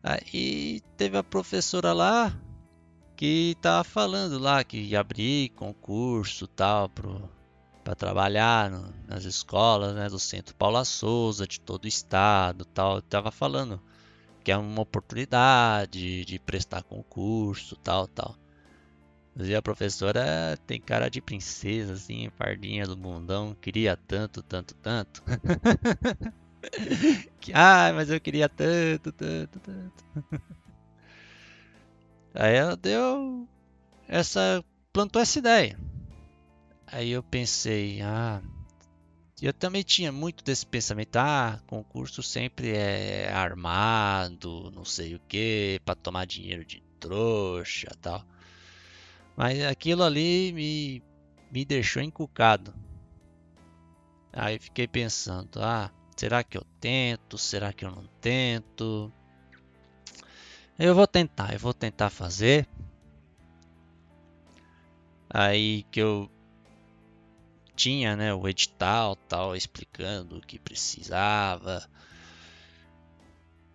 Aí 0.04 0.80
teve 0.96 1.18
a 1.18 1.24
professora 1.24 1.92
lá 1.92 2.40
que 3.16 3.58
tava 3.62 3.84
falando 3.84 4.38
lá 4.38 4.64
que 4.64 4.78
ia 4.78 5.00
abrir 5.00 5.50
concurso 5.50 6.46
tal 6.46 6.88
pro 6.88 7.28
para 7.88 7.96
trabalhar 7.96 8.70
no, 8.70 8.94
nas 9.08 9.24
escolas 9.24 9.96
né, 9.96 10.10
do 10.10 10.20
Centro 10.20 10.54
Paula 10.54 10.84
Souza, 10.84 11.48
de 11.48 11.58
todo 11.58 11.86
o 11.86 11.88
estado, 11.88 12.66
tal. 12.66 13.02
Tava 13.02 13.32
falando 13.32 13.82
que 14.44 14.52
é 14.52 14.58
uma 14.58 14.82
oportunidade 14.82 16.26
de 16.26 16.38
prestar 16.38 16.84
concurso, 16.84 17.78
tal, 17.78 18.06
tal. 18.10 18.36
E 19.38 19.56
a 19.56 19.62
professora 19.62 20.60
tem 20.68 20.82
cara 20.82 21.10
de 21.10 21.22
princesa, 21.22 21.94
assim, 21.94 22.30
pardinha 22.38 22.86
do 22.86 22.98
mundão, 22.98 23.56
queria 23.62 23.96
tanto, 23.96 24.44
tanto, 24.44 24.76
tanto. 24.76 25.24
que, 27.40 27.54
ah, 27.54 27.94
mas 27.96 28.10
eu 28.10 28.20
queria 28.20 28.50
tanto, 28.50 29.14
tanto, 29.14 29.62
tanto. 29.62 30.04
Aí 32.36 32.54
ela 32.54 32.76
deu 32.76 33.48
essa 34.10 34.62
plantou 34.92 35.22
essa 35.22 35.40
ideia. 35.40 35.87
Aí 36.88 37.12
eu 37.12 37.22
pensei, 37.22 38.02
ah, 38.02 38.42
eu 39.42 39.54
também 39.54 39.84
tinha 39.84 40.12
muito 40.12 40.44
desse 40.44 40.66
pensamento, 40.66 41.18
ah, 41.18 41.62
concurso 41.68 42.24
sempre 42.24 42.72
é 42.72 43.30
armado, 43.32 44.72
não 44.72 44.86
sei 44.86 45.16
o 45.16 45.20
que, 45.28 45.82
para 45.86 45.96
tomar 45.96 46.26
dinheiro 46.26 46.64
de 46.66 46.82
trouxa, 47.00 47.90
tal. 48.02 48.26
Mas 49.36 49.62
aquilo 49.64 50.04
ali 50.04 50.52
me 50.54 51.04
me 51.52 51.66
deixou 51.66 52.02
encucado. 52.02 52.74
Aí 54.34 54.60
fiquei 54.60 54.88
pensando, 54.88 55.62
ah, 55.62 55.92
será 56.16 56.44
que 56.44 56.58
eu 56.58 56.66
tento? 56.80 57.38
Será 57.38 57.74
que 57.74 57.86
eu 57.86 57.92
não 57.92 58.06
tento? 58.22 59.12
Eu 60.80 60.96
vou 60.96 61.08
tentar, 61.08 61.54
eu 61.54 61.60
vou 61.60 61.74
tentar 61.74 62.10
fazer. 62.10 62.68
Aí 65.30 65.84
que 65.92 66.00
eu 66.00 66.30
tinha 67.78 68.16
né, 68.16 68.34
o 68.34 68.50
edital 68.50 69.16
tal 69.16 69.56
explicando 69.56 70.38
o 70.38 70.42
que 70.42 70.58
precisava. 70.58 71.88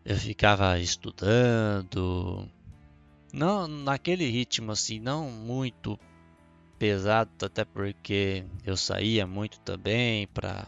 Eu 0.05 0.17
ficava 0.17 0.79
estudando, 0.81 2.51
não 3.33 3.69
naquele 3.69 4.29
ritmo 4.29 4.73
assim, 4.73 4.99
não 4.99 5.31
muito 5.31 5.97
pesado, 6.77 7.31
até 7.41 7.65
porque 7.65 8.45
eu 8.65 8.77
saía 8.77 9.25
muito 9.25 9.61
também 9.61 10.27
para 10.27 10.67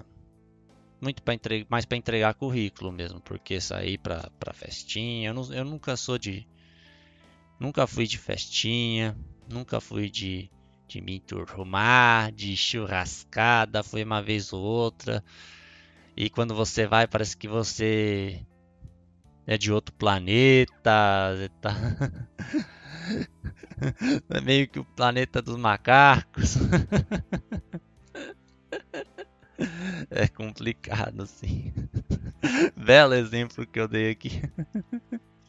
muito 1.01 1.21
para 1.21 1.35
entregar, 1.35 1.67
mais 1.69 1.85
para 1.85 1.99
entregar 1.99 2.35
currículo 2.35 2.93
mesmo, 2.93 3.21
porque 3.21 3.61
sair 3.61 3.99
para 3.99 4.31
festinha, 4.55 5.31
eu, 5.31 5.35
não, 5.35 5.53
eu 5.53 5.65
nunca 5.65 5.97
sou 5.97 6.17
de 6.17 6.47
nunca 7.59 7.89
fui 7.89 8.07
de 8.07 8.17
festinha, 8.17 9.17
nunca 9.49 9.81
fui 9.81 10.09
de 10.09 10.49
de 10.87 11.01
me 11.01 11.17
enturmar, 11.17 12.31
de 12.33 12.57
churrascada, 12.57 13.83
foi 13.83 14.05
uma 14.05 14.23
vez 14.23 14.53
ou 14.53 14.63
outra. 14.63 15.25
E 16.17 16.31
quando 16.31 16.55
você 16.55 16.87
vai, 16.87 17.07
parece 17.07 17.37
que 17.37 17.49
você 17.49 18.41
é 19.47 19.59
de 19.59 19.73
outro 19.73 19.95
planeta. 19.95 21.51
Tá... 21.61 21.75
é 24.31 24.41
meio 24.41 24.69
que 24.69 24.79
o 24.79 24.85
planeta 24.85 25.43
dos 25.43 25.57
macacos. 25.57 26.57
é 30.11 30.29
complicado, 30.29 31.23
assim. 31.23 31.73
Belo 32.77 33.15
exemplo 33.15 33.67
que 33.67 33.81
eu 33.81 33.89
dei 33.89 34.11
aqui. 34.11 34.43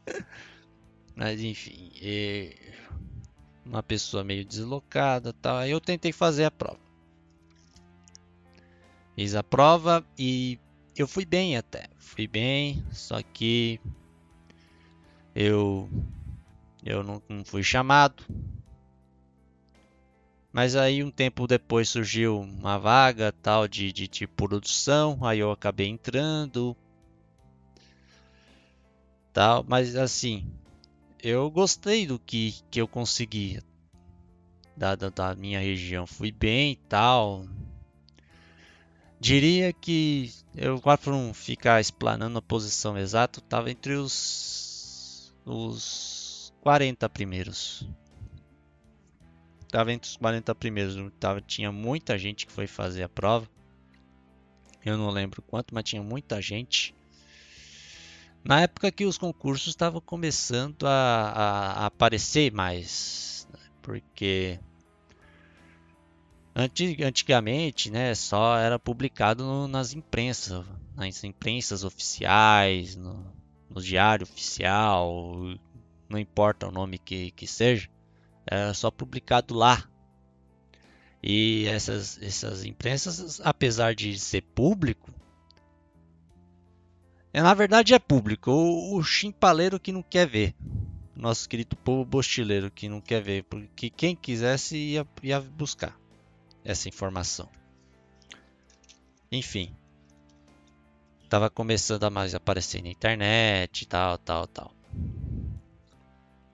Mas 1.16 1.42
enfim, 1.42 1.92
uma 3.66 3.82
pessoa 3.82 4.24
meio 4.24 4.46
deslocada, 4.46 5.34
tal. 5.34 5.58
Aí 5.58 5.72
eu 5.72 5.82
tentei 5.82 6.12
fazer 6.12 6.46
a 6.46 6.52
prova. 6.52 6.80
Fiz 9.16 9.34
a 9.34 9.44
prova 9.44 10.06
e 10.18 10.60
eu 10.96 11.08
fui 11.08 11.26
bem 11.26 11.58
até. 11.58 11.88
Fui 11.98 12.28
bem, 12.28 12.86
só 12.92 13.22
que 13.22 13.80
eu 15.34 15.90
eu 16.84 17.04
não, 17.04 17.22
não 17.28 17.44
fui 17.44 17.64
chamado. 17.64 18.24
Mas 20.54 20.76
aí 20.76 21.04
um 21.04 21.12
tempo 21.12 21.48
depois 21.48 21.90
surgiu 21.90 22.40
uma 22.40 22.78
vaga 22.78 23.32
tal 23.32 23.68
de, 23.68 23.92
de, 23.92 24.08
de 24.08 24.28
produção, 24.28 25.20
aí 25.22 25.40
eu 25.40 25.52
acabei 25.52 25.88
entrando. 25.88 26.78
Tal, 29.34 29.66
mas 29.68 29.98
assim, 29.98 30.50
eu 31.22 31.50
gostei 31.50 32.06
do 32.06 32.20
que, 32.20 32.56
que 32.70 32.80
eu 32.80 32.88
consegui 32.88 33.60
da, 34.76 34.96
da, 34.96 35.10
da 35.10 35.36
minha 35.36 35.60
região. 35.60 36.06
Fui 36.06 36.32
bem 36.32 36.74
e 36.74 36.76
tal. 36.76 37.46
Diria 39.20 39.72
que 39.74 40.32
eu, 40.56 40.80
por 40.80 41.14
não 41.14 41.34
ficar 41.34 41.80
explanando 41.80 42.38
a 42.38 42.42
posição 42.42 42.98
exata, 42.98 43.40
estava 43.40 43.72
entre 43.72 43.94
os, 43.94 45.34
os 45.46 46.54
40 46.62 47.10
primeiros. 47.10 47.88
Estava 49.62 49.92
entre 49.92 50.10
os 50.10 50.18
40 50.18 50.54
primeiros. 50.56 51.12
Tava, 51.20 51.42
tinha 51.42 51.72
muita 51.72 52.18
gente 52.18 52.46
que 52.46 52.52
foi 52.52 52.68
fazer 52.68 53.04
a 53.04 53.10
prova. 53.10 53.50
Eu 54.86 54.98
não 54.98 55.10
lembro 55.10 55.42
quanto, 55.42 55.74
mas 55.74 55.84
tinha 55.86 56.04
muita 56.04 56.42
gente. 56.42 56.94
Na 58.46 58.62
época 58.62 58.92
que 58.92 59.06
os 59.06 59.18
concursos 59.18 59.70
estavam 59.70 60.00
começando 60.00 60.86
a, 60.86 60.92
a, 60.92 61.72
a 61.72 61.86
aparecer 61.88 62.54
mais, 62.54 63.48
né? 63.52 63.60
porque 63.82 64.60
antigamente, 66.56 67.90
né, 67.90 68.14
só 68.14 68.56
era 68.56 68.78
publicado 68.78 69.44
no, 69.44 69.68
nas 69.68 69.94
imprensas, 69.94 70.64
nas 70.96 71.24
imprensas 71.24 71.84
oficiais, 71.84 72.96
no, 72.96 73.26
no, 73.68 73.82
diário 73.82 74.24
oficial, 74.24 75.36
não 76.08 76.20
importa 76.20 76.68
o 76.68 76.72
nome 76.72 77.00
que, 77.00 77.32
que 77.32 77.48
seja, 77.48 77.90
era 78.46 78.76
só 78.76 78.92
publicado 78.92 79.56
lá. 79.56 79.90
E 81.22 81.66
essas, 81.66 82.22
essas 82.22 82.64
imprensas, 82.64 83.42
apesar 83.44 83.96
de 83.96 84.20
ser 84.20 84.42
público, 84.42 85.12
é, 87.36 87.42
na 87.42 87.54
verdade 87.54 87.94
é 87.94 88.00
público. 88.00 88.50
O, 88.50 88.96
o 88.96 89.04
chimpaleiro 89.04 89.78
que 89.78 89.92
não 89.92 90.02
quer 90.02 90.26
ver. 90.26 90.56
Nosso 91.14 91.50
querido 91.50 91.76
povo 91.76 92.06
bostileiro 92.06 92.72
que 92.72 92.88
não 92.88 93.02
quer 93.02 93.22
ver. 93.22 93.44
Porque 93.44 93.90
quem 93.90 94.16
quisesse 94.16 94.78
ia, 94.78 95.06
ia 95.22 95.42
buscar 95.42 96.00
essa 96.64 96.88
informação. 96.88 97.50
Enfim. 99.30 99.76
Tava 101.28 101.50
começando 101.50 102.06
a 102.06 102.10
mais 102.10 102.34
aparecer 102.34 102.82
na 102.82 102.88
internet, 102.88 103.86
tal, 103.86 104.18
tal, 104.18 104.48
tal. 104.48 104.72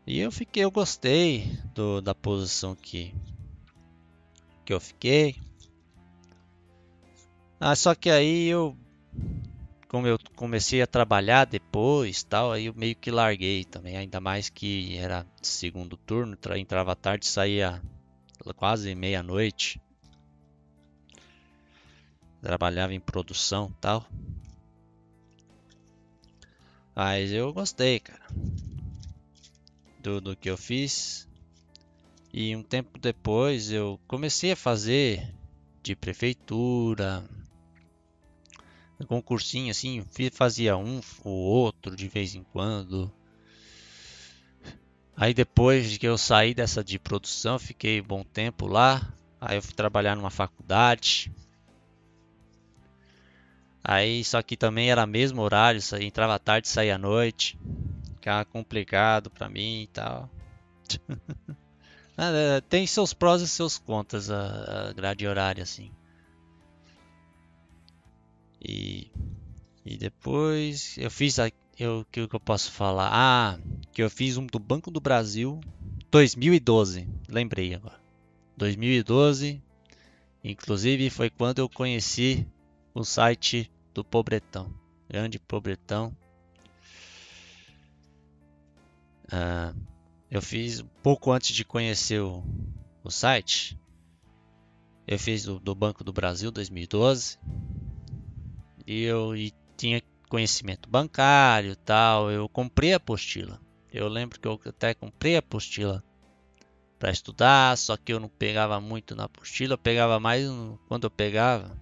E 0.08 0.20
eu 0.20 0.32
fiquei, 0.32 0.64
eu 0.64 0.72
gostei 0.72 1.60
do, 1.76 2.02
da 2.02 2.16
posição 2.16 2.74
que 2.74 3.14
que 4.66 4.74
eu 4.74 4.80
fiquei. 4.80 5.36
Ah, 7.60 7.76
só 7.76 7.94
que 7.94 8.10
aí 8.10 8.48
eu 8.48 8.76
como 9.92 10.08
eu 10.08 10.18
comecei 10.38 10.82
a 10.82 10.88
trabalhar 10.88 11.44
depois, 11.44 12.24
tal, 12.24 12.54
aí 12.54 12.68
eu 12.68 12.74
meio 12.74 12.96
que 12.96 13.12
larguei 13.12 13.66
também, 13.66 13.98
ainda 13.98 14.22
mais 14.22 14.48
que 14.48 14.96
era 14.96 15.28
segundo 15.42 15.98
turno, 15.98 16.38
entrava 16.56 16.96
tarde, 16.96 17.26
saía 17.28 17.82
quase 18.56 18.96
meia-noite. 18.96 19.82
Trabalhava 22.42 22.94
em 22.94 23.02
produção, 23.02 23.70
tal. 23.82 24.08
Mas 26.96 27.34
eu 27.34 27.52
gostei, 27.52 28.00
cara, 28.00 28.26
do, 30.00 30.22
do 30.22 30.38
que 30.38 30.50
eu 30.50 30.56
fiz. 30.56 31.28
E 32.32 32.56
um 32.56 32.64
tempo 32.64 32.98
depois 32.98 33.70
eu 33.70 34.00
comecei 34.08 34.54
a 34.54 34.56
fazer 34.56 35.36
de 35.84 35.98
prefeitura, 35.98 37.30
concursinho 39.06 39.72
assim, 39.72 40.04
fazia 40.32 40.78
um 40.78 41.02
ou 41.24 41.34
outro 41.34 41.96
de 41.96 42.08
vez 42.08 42.36
em 42.36 42.44
quando. 42.44 43.12
Aí 45.16 45.34
depois 45.34 45.98
que 45.98 46.08
eu 46.08 46.18
saí 46.18 46.54
dessa 46.54 46.84
de 46.84 46.98
produção, 46.98 47.60
fiquei 47.60 48.02
um 48.02 48.04
bom 48.04 48.24
tempo 48.24 48.66
lá. 48.66 49.14
Aí 49.40 49.58
eu 49.58 49.62
fui 49.62 49.74
trabalhar 49.74 50.16
numa 50.16 50.32
faculdade. 50.32 51.32
Aí 53.84 54.24
só 54.24 54.42
que 54.42 54.56
também 54.56 54.90
era 54.92 55.06
mesmo 55.06 55.42
horário, 55.42 55.82
saía, 55.82 56.08
entrava 56.08 56.40
tarde, 56.40 56.68
saía 56.68 56.96
à 56.96 56.98
noite. 56.98 57.58
Ficava 58.16 58.46
complicado 58.46 59.30
para 59.30 59.50
mim 59.50 59.84
e 59.84 59.88
tal. 59.88 60.30
É, 62.18 62.62
tem 62.62 62.86
seus 62.86 63.14
prós 63.14 63.42
e 63.42 63.48
seus 63.48 63.80
contras 63.80 64.30
a 64.30 64.94
grade 64.94 65.26
horária 65.26 65.64
assim. 65.64 65.90
E, 68.64 69.12
e 69.84 69.98
depois 69.98 70.96
eu 70.98 71.10
fiz 71.10 71.40
a, 71.40 71.52
eu 71.80 72.06
que 72.12 72.20
eu 72.20 72.40
posso 72.40 72.72
falar? 72.72 73.10
Ah, 73.12 73.60
que 73.92 74.04
eu 74.04 74.10
fiz 74.10 74.38
um 74.38 74.46
do 74.46 74.60
Banco 74.60 74.92
do 74.92 75.02
Brasil 75.02 75.60
2012, 76.12 77.08
lembrei 77.28 77.74
agora. 77.74 78.00
2012, 78.56 79.62
inclusive 80.44 81.10
foi 81.10 81.30
quando 81.30 81.60
eu 81.60 81.68
conheci 81.68 82.48
o 82.94 83.04
site 83.04 83.72
do 83.94 84.04
Pobretão, 84.04 84.72
grande 85.10 85.40
Pobretão. 85.40 86.16
Ah, 89.32 89.74
eu 90.30 90.42
fiz 90.42 90.84
pouco 91.02 91.32
antes 91.32 91.56
de 91.56 91.66
conhecer 91.66 92.22
o, 92.22 92.44
o 93.04 93.10
site. 93.10 93.80
Eu 95.08 95.18
fiz 95.18 95.44
do, 95.44 95.60
do 95.60 95.74
Banco 95.74 96.04
do 96.04 96.14
Brasil 96.14 96.52
2012 96.52 97.38
e 97.38 97.91
eu 98.94 99.36
e 99.36 99.54
tinha 99.78 100.02
conhecimento 100.30 100.90
bancário 100.90 101.76
tal. 101.76 102.32
Eu 102.32 102.48
comprei 102.48 102.94
a 102.94 102.98
apostila. 102.98 103.60
Eu 103.92 104.08
lembro 104.08 104.40
que 104.40 104.48
eu 104.48 104.60
até 104.66 104.94
comprei 104.94 105.36
a 105.36 105.40
apostila 105.40 106.04
para 106.98 107.12
estudar, 107.12 107.78
só 107.78 107.98
que 107.98 108.14
eu 108.14 108.20
não 108.20 108.30
pegava 108.30 108.80
muito 108.80 109.16
na 109.16 109.24
apostila, 109.24 109.74
eu 109.74 109.78
pegava 109.78 110.20
mais 110.20 110.48
no, 110.48 110.80
quando 110.88 111.06
eu 111.06 111.10
pegava 111.10 111.76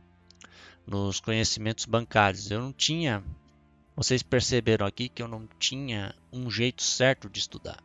nos 0.87 1.19
conhecimentos 1.19 1.85
bancários. 1.85 2.49
Eu 2.49 2.61
não 2.61 2.71
tinha, 2.71 3.23
vocês 3.95 4.23
perceberam 4.23 4.85
aqui 4.87 5.09
que 5.09 5.21
eu 5.21 5.27
não 5.27 5.45
tinha 5.59 6.15
um 6.31 6.49
jeito 6.49 6.81
certo 6.81 7.29
de 7.29 7.39
estudar. 7.39 7.83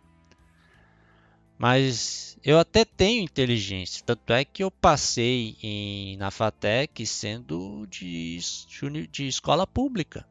Mas 1.58 2.38
eu 2.42 2.58
até 2.58 2.84
tenho 2.84 3.24
inteligência, 3.24 4.02
tanto 4.04 4.32
é 4.32 4.44
que 4.44 4.62
eu 4.62 4.70
passei 4.70 5.56
em, 5.62 6.16
na 6.16 6.30
FATEC 6.30 7.04
sendo 7.04 7.58
de, 7.86 8.38
de 9.10 9.26
escola 9.26 9.66
pública. 9.66 10.26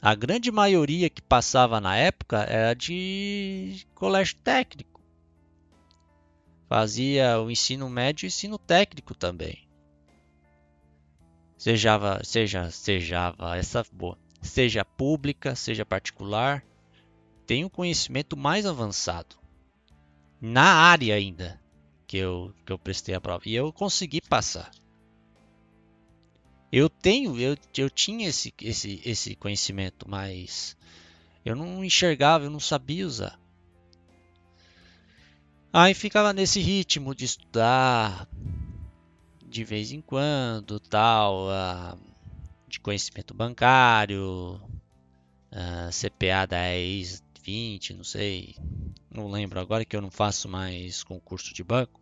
A 0.00 0.14
grande 0.14 0.50
maioria 0.52 1.08
que 1.08 1.22
passava 1.22 1.80
na 1.80 1.96
época 1.96 2.38
era 2.42 2.74
de 2.74 3.86
colégio 3.94 4.36
técnico. 4.36 5.00
Fazia 6.68 7.40
o 7.40 7.50
ensino 7.50 7.88
médio 7.88 8.26
e 8.26 8.28
ensino 8.28 8.58
técnico 8.58 9.14
também. 9.14 9.66
Sejava, 11.56 12.20
seja, 12.22 12.70
sejava 12.70 13.56
essa 13.56 13.84
boa, 13.90 14.18
seja 14.42 14.84
pública, 14.84 15.54
seja 15.54 15.86
particular, 15.86 16.64
tem 17.46 17.64
um 17.64 17.68
conhecimento 17.68 18.36
mais 18.36 18.66
avançado 18.66 19.36
na 20.40 20.64
área 20.64 21.14
ainda 21.14 21.60
que 22.06 22.18
eu, 22.18 22.54
que 22.64 22.72
eu 22.72 22.78
prestei 22.78 23.14
a 23.14 23.20
prova. 23.20 23.42
E 23.46 23.54
eu 23.54 23.72
consegui 23.72 24.20
passar. 24.20 24.70
Eu 26.72 26.88
tenho, 26.88 27.38
eu, 27.38 27.56
eu 27.76 27.88
tinha 27.88 28.28
esse, 28.28 28.52
esse, 28.60 29.00
esse 29.04 29.36
conhecimento, 29.36 30.08
mas 30.08 30.76
eu 31.44 31.54
não 31.54 31.84
enxergava, 31.84 32.44
eu 32.44 32.50
não 32.50 32.60
sabia 32.60 33.06
usar. 33.06 33.38
Aí 35.72 35.94
ficava 35.94 36.32
nesse 36.32 36.60
ritmo 36.60 37.14
de 37.14 37.24
estudar 37.24 38.28
de 39.44 39.64
vez 39.64 39.92
em 39.92 40.00
quando, 40.00 40.80
tal, 40.80 41.48
uh, 41.48 41.98
de 42.66 42.80
conhecimento 42.80 43.32
bancário, 43.32 44.60
uh, 45.52 45.90
CPA 45.90 46.46
10, 46.46 47.22
20, 47.42 47.94
não 47.94 48.04
sei, 48.04 48.56
não 49.10 49.30
lembro 49.30 49.60
agora 49.60 49.84
que 49.84 49.94
eu 49.94 50.02
não 50.02 50.10
faço 50.10 50.48
mais 50.48 51.04
concurso 51.04 51.54
de 51.54 51.62
banco. 51.62 52.00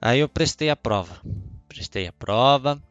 Aí 0.00 0.20
eu 0.20 0.28
prestei 0.28 0.70
a 0.70 0.76
prova. 0.76 1.20
Prestei 1.70 2.08
a 2.08 2.12
prova. 2.12 2.82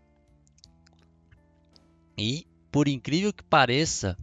E, 2.17 2.47
por 2.71 2.87
incrível 2.87 3.33
que 3.33 3.43
pareça, 3.43 4.17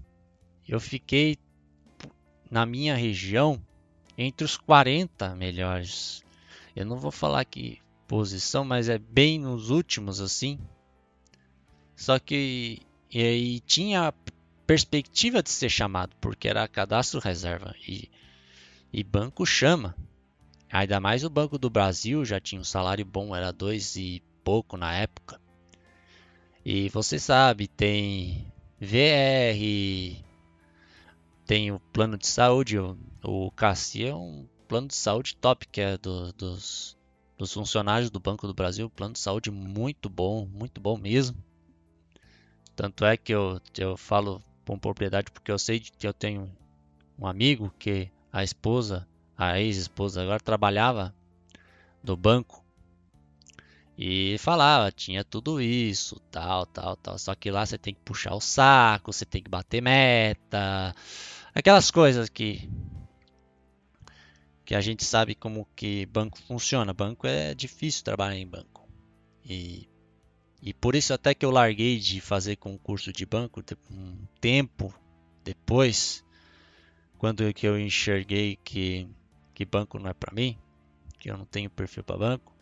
eu 0.67 0.81
fiquei 0.81 1.37
na 2.51 2.65
minha 2.65 2.97
região 2.97 3.63
entre 4.17 4.47
os 4.47 4.57
40 4.57 5.35
melhores. 5.35 6.25
Eu 6.75 6.87
não 6.87 6.97
vou 6.97 7.11
falar 7.11 7.45
que 7.45 7.83
posição, 8.09 8.65
mas 8.65 8.89
é 8.89 8.99
bem 8.99 9.39
nos 9.39 9.69
últimos 9.69 10.23
assim. 10.23 10.59
Só 11.95 12.19
que 12.19 12.81
e 13.13 13.23
aí 13.23 13.61
tinha 13.61 14.13
perspectiva 14.67 15.43
de 15.43 15.51
ser 15.51 15.69
chamado, 15.69 16.17
porque 16.21 16.49
era 16.49 16.67
cadastro 16.67 17.21
reserva 17.21 17.75
e, 17.87 18.11
e 18.93 19.05
banco 19.05 19.45
chama. 19.45 19.95
Ainda 20.71 20.99
mais 20.99 21.25
o 21.25 21.31
Banco 21.31 21.59
do 21.59 21.71
Brasil 21.71 22.25
já 22.25 22.41
tinha 22.41 22.61
um 22.61 22.65
salário 22.65 23.05
bom, 23.05 23.35
era 23.35 23.53
dois 23.53 23.97
e 23.97 24.23
pouco 24.47 24.77
na 24.77 24.95
época. 24.95 25.41
E 26.65 26.89
você 26.91 27.19
sabe, 27.19 27.67
tem 27.67 28.47
VR, 28.81 30.25
tem 31.45 31.73
o 31.73 31.81
plano 31.93 32.17
de 32.17 32.29
saúde, 32.29 32.79
o, 32.79 33.51
CACI 33.57 34.07
é 34.07 34.15
um 34.15 34.47
plano 34.69 34.87
de 34.87 34.95
saúde 34.95 35.37
top, 35.37 35.67
que 35.67 35.81
é 35.81 35.99
do, 35.99 36.33
dos, 36.33 36.97
dos 37.37 37.53
funcionários 37.53 38.09
do 38.09 38.21
Banco 38.21 38.47
do 38.47 38.55
Brasil, 38.55 38.89
plano 38.89 39.15
de 39.15 39.19
saúde 39.19 39.51
muito 39.51 40.09
bom, 40.09 40.47
muito 40.47 40.81
bom 40.81 40.97
mesmo. 40.97 41.37
Tanto 42.77 43.05
é 43.05 43.17
que 43.17 43.35
eu, 43.35 43.61
eu 43.77 43.97
falo 43.97 44.41
com 44.65 44.79
propriedade 44.79 45.33
porque 45.33 45.51
eu 45.51 45.59
sei 45.59 45.81
que 45.81 46.07
eu 46.07 46.15
tenho 46.15 46.49
um 47.19 47.27
amigo 47.27 47.75
que 47.81 48.13
a 48.33 48.45
esposa, 48.45 49.09
a 49.37 49.59
ex-esposa 49.59 50.23
agora 50.23 50.39
trabalhava 50.39 51.13
no 52.01 52.17
banco 52.17 52.66
e 53.99 54.37
falava, 54.39 54.93
tinha 54.93 55.25
tudo 55.25 55.61
isso, 55.61 56.21
tal, 56.31 56.67
tal, 56.67 56.97
tal. 56.97 57.19
Só 57.19 57.35
que 57.35 57.51
lá 57.51 57.65
você 57.65 57.79
tem 57.79 57.95
que 57.95 58.01
puxar 58.01 58.35
o 58.35 58.41
saco, 58.41 59.13
você 59.13 59.25
tem 59.25 59.43
que 59.43 59.51
bater 59.51 59.81
meta, 59.83 60.95
aquelas 61.55 61.91
coisas 61.91 62.29
que 62.29 62.69
que 64.65 64.75
a 64.75 64.81
gente 64.81 65.05
sabe 65.05 65.35
como 65.37 65.67
que 65.77 66.07
banco 66.07 66.39
funciona. 66.43 66.93
Banco 66.93 67.27
é 67.27 67.55
difícil 67.55 68.03
trabalhar 68.03 68.37
em 68.37 68.47
banco. 68.47 68.89
E 69.45 69.89
e 70.67 70.75
por 70.75 70.97
isso 70.97 71.15
até 71.15 71.33
que 71.33 71.47
eu 71.47 71.51
larguei 71.51 71.99
de 71.99 72.21
fazer 72.21 72.57
concurso 72.57 73.13
de 73.13 73.25
banco 73.25 73.63
um 73.89 74.17
tempo 74.41 74.93
depois, 75.45 76.25
quando 77.19 77.55
que 77.55 77.67
eu 77.69 77.79
enxerguei 77.79 78.57
que, 78.65 79.09
que 79.55 79.65
banco 79.65 79.99
não 79.99 80.11
é 80.11 80.15
para 80.15 80.35
mim, 80.35 80.59
que 81.21 81.31
eu 81.31 81.39
não 81.39 81.45
tenho 81.45 81.71
perfil 81.71 82.03
para 82.03 82.19
banco. 82.19 82.56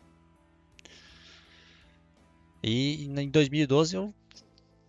E 2.67 3.05
em 3.05 3.29
2012 3.29 3.95
eu 3.95 4.11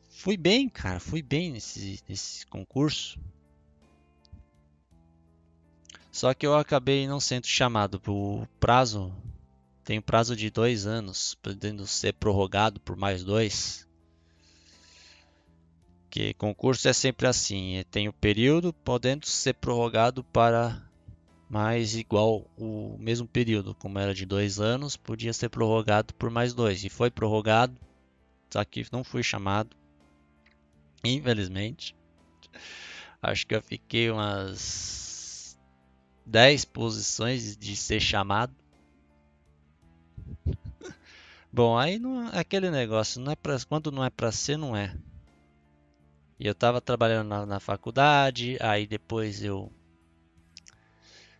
fui 0.08 0.34
bem, 0.34 0.66
cara, 0.66 0.98
fui 0.98 1.20
bem 1.20 1.52
nesse, 1.52 2.00
nesse 2.08 2.46
concurso. 2.46 3.20
Só 6.10 6.32
que 6.32 6.46
eu 6.46 6.56
acabei 6.56 7.06
não 7.06 7.20
sendo 7.20 7.46
chamado. 7.46 8.00
O 8.06 8.48
prazo 8.58 9.12
tem 9.84 9.98
um 9.98 10.02
prazo 10.02 10.34
de 10.34 10.48
dois 10.48 10.86
anos, 10.86 11.34
podendo 11.34 11.86
ser 11.86 12.14
prorrogado 12.14 12.80
por 12.80 12.96
mais 12.96 13.22
dois. 13.22 13.86
Que 16.08 16.32
concurso 16.32 16.88
é 16.88 16.94
sempre 16.94 17.26
assim, 17.26 17.84
tem 17.90 18.08
o 18.08 18.12
período 18.14 18.72
podendo 18.72 19.26
ser 19.26 19.52
prorrogado 19.52 20.24
para 20.24 20.82
mais 21.48 21.94
igual 21.94 22.44
o 22.58 22.96
mesmo 22.98 23.26
período, 23.26 23.74
como 23.74 23.98
era 23.98 24.14
de 24.14 24.26
dois 24.26 24.58
anos, 24.58 24.96
podia 24.96 25.32
ser 25.32 25.48
prorrogado 25.48 26.12
por 26.14 26.30
mais 26.30 26.52
dois 26.52 26.84
e 26.84 26.88
foi 26.88 27.10
prorrogado, 27.10 27.74
só 28.50 28.64
que 28.64 28.84
não 28.92 29.04
fui 29.04 29.22
chamado, 29.22 29.76
infelizmente. 31.04 31.94
Acho 33.22 33.46
que 33.46 33.54
eu 33.54 33.62
fiquei 33.62 34.10
umas 34.10 35.58
10 36.24 36.64
posições 36.64 37.56
de 37.56 37.76
ser 37.76 38.00
chamado 38.00 38.54
Bom, 41.52 41.78
aí 41.78 41.98
não, 41.98 42.28
aquele 42.28 42.70
negócio, 42.70 43.20
não 43.20 43.32
é 43.32 43.36
pra, 43.36 43.56
quando 43.68 43.90
não 43.92 44.04
é 44.04 44.10
para 44.10 44.32
ser, 44.32 44.56
não 44.56 44.76
é. 44.76 44.94
E 46.38 46.46
eu 46.46 46.52
estava 46.52 46.80
trabalhando 46.80 47.28
na, 47.28 47.46
na, 47.46 47.60
faculdade, 47.60 48.58
aí 48.60 48.86
depois 48.86 49.42
eu 49.42 49.72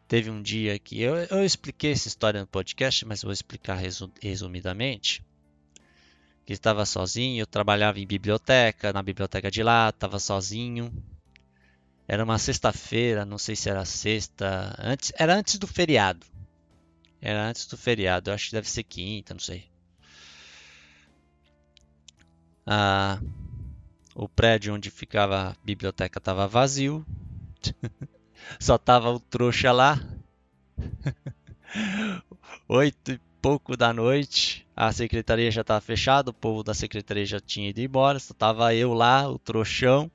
teve 0.09 0.31
um 0.31 0.41
dia 0.41 0.79
que 0.79 1.01
eu, 1.01 1.17
eu 1.17 1.45
expliquei 1.45 1.93
essa 1.93 2.09
história 2.09 2.41
no 2.41 2.47
podcast, 2.47 3.05
mas 3.05 3.23
vou 3.23 3.33
explicar 3.33 3.75
resu, 3.75 4.11
resumidamente. 4.21 5.25
Que 6.45 6.53
estava 6.53 6.87
sozinho, 6.87 7.41
eu 7.41 7.47
trabalhava 7.47 7.99
em 7.99 8.07
biblioteca, 8.07 8.93
na 8.93 9.03
biblioteca 9.03 9.51
de 9.51 9.63
lá, 9.63 9.89
estava 9.89 10.19
sozinho. 10.19 10.93
Era 12.07 12.23
uma 12.23 12.39
sexta-feira, 12.39 13.25
não 13.25 13.37
sei 13.37 13.57
se 13.57 13.69
era 13.69 13.85
sexta, 13.85 14.77
antes, 14.79 15.13
era 15.19 15.35
antes 15.35 15.59
do 15.59 15.67
feriado. 15.67 16.25
Era 17.21 17.49
antes 17.49 17.67
do 17.67 17.77
feriado, 17.77 18.31
eu 18.31 18.35
acho 18.35 18.47
que 18.47 18.53
deve 18.53 18.71
ser 18.71 18.85
quinta, 18.85 19.35
não 19.35 19.41
sei. 19.41 19.69
Ah, 22.65 23.21
o 24.15 24.29
prédio 24.29 24.75
onde 24.75 24.91
ficava 24.91 25.51
a 25.51 25.57
biblioteca 25.65 26.19
estava 26.19 26.47
vazio. 26.47 27.05
Só 28.59 28.79
tava 28.79 29.11
o 29.11 29.21
trouxa 29.21 29.73
lá. 29.73 30.01
Oito 32.69 33.13
e 33.13 33.21
pouco 33.41 33.77
da 33.77 33.93
noite. 33.93 34.67
A 34.75 34.93
secretaria 34.93 35.51
já 35.51 35.61
estava 35.61 35.81
fechada. 35.81 36.31
O 36.31 36.35
povo 36.35 36.63
da 36.63 36.75
secretaria 36.75 37.27
já 37.27 37.41
tinha 37.41 37.71
ido 37.71 37.81
embora. 37.81 38.19
Só 38.19 38.35
tava 38.35 38.75
eu 38.75 38.93
lá, 38.93 39.29
o 39.29 39.39
trouxão, 39.39 40.11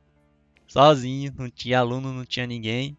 sozinho. 0.68 1.34
Não 1.38 1.50
tinha 1.50 1.80
aluno, 1.80 2.14
não 2.14 2.26
tinha 2.26 2.48
ninguém. 2.48 2.98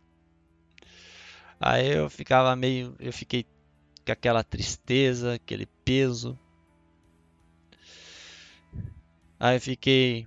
Aí 1.60 1.92
eu 1.92 2.10
ficava 2.10 2.54
meio. 2.56 2.94
Eu 2.98 3.12
fiquei 3.12 3.44
com 4.04 4.12
aquela 4.12 4.42
tristeza, 4.42 5.34
aquele 5.34 5.66
peso. 5.84 6.38
Aí 9.38 9.58
fiquei 9.58 10.26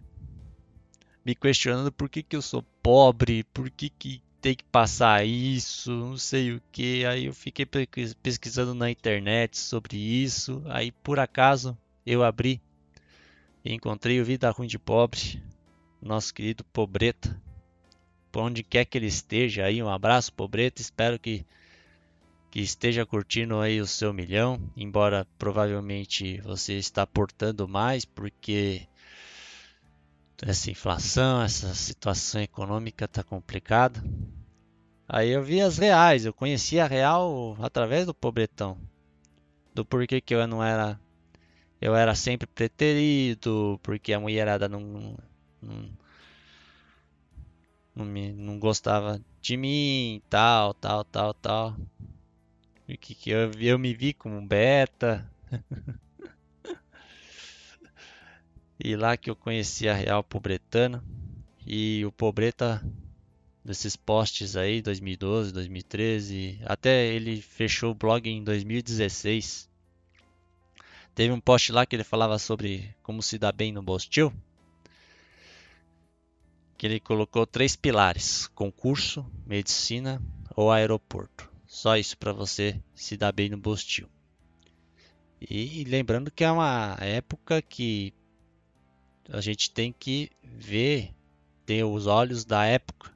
me 1.26 1.34
questionando 1.34 1.92
por 1.92 2.10
que, 2.10 2.22
que 2.22 2.36
eu 2.36 2.42
sou 2.42 2.62
pobre, 2.84 3.44
por 3.46 3.70
que, 3.70 3.90
que 3.90 4.22
tem 4.46 4.54
que 4.54 4.64
passar 4.66 5.26
isso, 5.26 5.90
não 5.90 6.18
sei 6.20 6.54
o 6.54 6.62
que. 6.72 7.04
Aí 7.04 7.26
eu 7.26 7.34
fiquei 7.34 7.66
pesquisando 8.22 8.76
na 8.76 8.92
internet 8.92 9.58
sobre 9.58 9.98
isso. 9.98 10.62
Aí 10.68 10.92
por 10.92 11.18
acaso 11.18 11.76
eu 12.06 12.24
abri 12.24 12.62
e 13.64 13.74
encontrei 13.74 14.22
o 14.22 14.24
Vida 14.24 14.52
Ruim 14.52 14.68
de 14.68 14.78
Pobre, 14.78 15.42
nosso 16.00 16.32
querido 16.32 16.64
Pobreta. 16.66 17.42
Por 18.32 18.44
onde 18.44 18.62
quer 18.62 18.86
que 18.86 19.00
ele 19.00 19.08
esteja 19.08 19.66
aí, 19.66 19.82
um 19.82 19.90
abraço, 19.90 20.32
Pobreta. 20.32 20.80
Espero 20.80 21.18
que, 21.18 21.44
que 22.52 22.60
esteja 22.60 23.04
curtindo 23.04 23.60
aí 23.60 23.82
o 23.82 23.88
seu 23.88 24.14
milhão, 24.14 24.62
embora 24.78 25.26
provavelmente 25.40 26.40
você 26.42 26.74
está 26.74 27.08
portando 27.08 27.68
mais, 27.68 28.06
porque 28.06 28.88
essa 30.42 30.70
inflação, 30.70 31.42
essa 31.42 31.74
situação 31.74 32.42
econômica 32.42 33.08
tá 33.08 33.24
complicada. 33.24 34.04
Aí 35.08 35.30
eu 35.30 35.44
vi 35.44 35.62
as 35.62 35.78
reais, 35.78 36.26
eu 36.26 36.34
conhecia 36.34 36.84
a 36.84 36.88
real 36.88 37.56
através 37.62 38.06
do 38.06 38.14
pobretão. 38.14 38.78
Do 39.74 39.86
porquê 39.86 40.20
que 40.20 40.34
eu 40.34 40.48
não 40.48 40.64
era 40.64 41.00
eu 41.82 41.96
era 41.96 42.16
sempre 42.16 42.48
preterido, 42.48 43.80
porque 43.84 44.14
a 44.14 44.20
mulherada 44.20 44.68
não 44.68 45.18
não, 45.62 45.90
não, 47.96 48.06
me, 48.06 48.32
não 48.34 48.60
gostava 48.60 49.22
de 49.42 49.58
mim, 49.58 50.22
tal, 50.30 50.74
tal, 50.74 51.04
tal, 51.06 51.34
tal. 51.34 51.76
E 52.88 52.98
que, 52.98 53.16
que 53.16 53.30
eu, 53.32 53.52
eu 53.60 53.80
me 53.80 53.94
vi 53.94 54.14
como 54.14 54.38
um 54.38 54.48
beta. 54.48 55.30
E 58.80 58.96
lá 58.96 59.16
que 59.16 59.30
eu 59.30 59.36
conheci 59.36 59.88
a 59.88 59.94
Real 59.94 60.24
Pobretana. 60.24 61.04
E 61.66 62.06
o 62.06 62.12
Pobreta, 62.12 62.84
desses 63.64 63.96
posts 63.96 64.56
aí, 64.56 64.82
2012, 64.82 65.52
2013, 65.52 66.60
até 66.66 67.08
ele 67.08 67.42
fechou 67.42 67.92
o 67.92 67.96
blog 67.96 68.30
em 68.30 68.44
2016. 68.44 69.68
Teve 71.16 71.34
um 71.34 71.40
post 71.40 71.72
lá 71.72 71.86
que 71.86 71.96
ele 71.96 72.04
falava 72.04 72.38
sobre 72.38 72.94
como 73.02 73.24
se 73.24 73.40
dar 73.40 73.54
bem 73.54 73.72
no 73.72 73.82
Bostil. 73.82 74.34
Que 76.78 76.86
ele 76.86 77.00
colocou 77.00 77.48
três 77.48 77.76
pilares: 77.76 78.48
concurso, 78.48 79.26
medicina 79.46 80.22
ou 80.56 80.72
aeroporto. 80.72 81.50
Só 81.66 81.98
isso 81.98 82.18
para 82.18 82.34
você 82.34 82.80
se 82.94 83.18
dar 83.18 83.32
bem 83.32 83.50
no 83.50 83.58
Bostil. 83.58 84.08
E 85.42 85.84
lembrando 85.86 86.30
que 86.30 86.44
é 86.44 86.52
uma 86.52 86.98
época 87.00 87.62
que 87.62 88.14
a 89.30 89.42
gente 89.42 89.72
tem 89.72 89.92
que 89.92 90.30
ver, 90.44 91.14
ter 91.66 91.84
os 91.84 92.08
olhos 92.08 92.46
da 92.46 92.66
época 92.66 93.12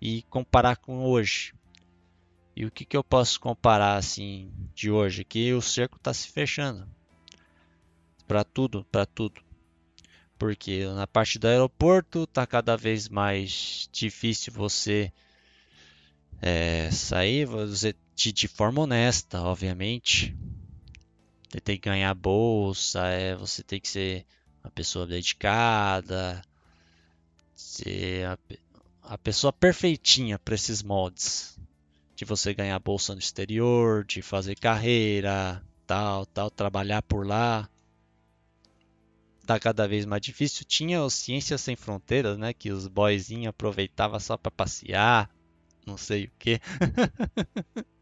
e 0.00 0.22
comparar 0.22 0.76
com 0.76 1.04
hoje. 1.04 1.54
E 2.54 2.64
o 2.64 2.70
que, 2.70 2.84
que 2.84 2.96
eu 2.96 3.04
posso 3.04 3.40
comparar 3.40 3.96
assim 3.96 4.52
de 4.74 4.90
hoje? 4.90 5.24
Que 5.24 5.52
o 5.52 5.62
cerco 5.62 5.96
está 5.96 6.12
se 6.12 6.28
fechando. 6.28 6.88
para 8.26 8.44
tudo, 8.44 8.84
para 8.90 9.06
tudo. 9.06 9.40
Porque 10.38 10.84
na 10.86 11.06
parte 11.06 11.38
do 11.38 11.48
aeroporto 11.48 12.26
tá 12.26 12.46
cada 12.46 12.76
vez 12.76 13.08
mais 13.08 13.88
difícil 13.92 14.52
você 14.52 15.12
é, 16.40 16.90
sair 16.90 17.44
você, 17.44 17.94
de, 18.14 18.32
de, 18.32 18.48
forma 18.48 18.82
honesta, 18.82 19.40
obviamente. 19.40 20.36
Você 21.48 21.60
tem 21.60 21.76
que 21.76 21.88
ganhar 21.88 22.14
bolsa, 22.14 23.06
é, 23.06 23.34
você 23.34 23.62
tem 23.62 23.80
que 23.80 23.88
ser 23.88 24.26
uma 24.62 24.70
pessoa 24.70 25.06
dedicada, 25.06 26.42
ser 27.54 28.26
a, 28.26 28.38
a 29.02 29.18
pessoa 29.18 29.52
perfeitinha 29.52 30.38
para 30.38 30.54
esses 30.54 30.82
moldes. 30.82 31.58
De 32.14 32.24
você 32.24 32.52
ganhar 32.52 32.78
bolsa 32.80 33.14
no 33.14 33.20
exterior, 33.20 34.04
de 34.04 34.22
fazer 34.22 34.56
carreira, 34.56 35.62
tal, 35.86 36.26
tal, 36.26 36.50
trabalhar 36.50 37.02
por 37.02 37.26
lá. 37.26 37.68
Tá 39.46 39.58
cada 39.58 39.86
vez 39.86 40.04
mais 40.04 40.20
difícil. 40.20 40.64
Tinha 40.64 41.02
o 41.02 41.08
Ciências 41.08 41.60
Sem 41.60 41.76
Fronteiras, 41.76 42.36
né? 42.36 42.52
Que 42.52 42.70
os 42.70 42.86
boyzinhos 42.86 43.48
aproveitavam 43.48 44.18
só 44.20 44.36
para 44.36 44.50
passear, 44.50 45.30
não 45.86 45.96
sei 45.96 46.24
o 46.24 46.30
que. 46.38 46.60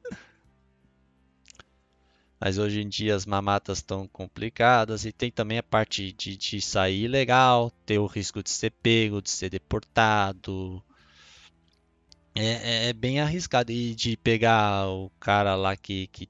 Mas 2.39 2.59
hoje 2.59 2.83
em 2.83 2.89
dia 2.89 3.15
as 3.15 3.25
mamatas 3.25 3.79
estão 3.79 4.07
complicadas 4.09 5.05
e 5.05 5.13
tem 5.13 5.31
também 5.31 5.59
a 5.59 5.63
parte 5.63 6.13
de, 6.13 6.37
de 6.37 6.61
sair 6.61 7.09
legal, 7.09 7.71
ter 7.87 7.99
o 7.99 8.07
risco 8.07 8.43
de 8.43 8.51
ser 8.51 8.71
pego, 8.71 9.23
de 9.23 9.31
ser 9.31 9.49
deportado. 9.49 10.83
É, 12.35 12.45
é, 12.45 12.89
é 12.91 12.93
bem 12.93 13.21
arriscado. 13.21 13.73
E 13.73 13.95
de 13.95 14.17
pegar 14.19 14.89
o 14.89 15.11
cara 15.19 15.55
lá 15.55 15.77
que, 15.77 16.07
que 16.09 16.29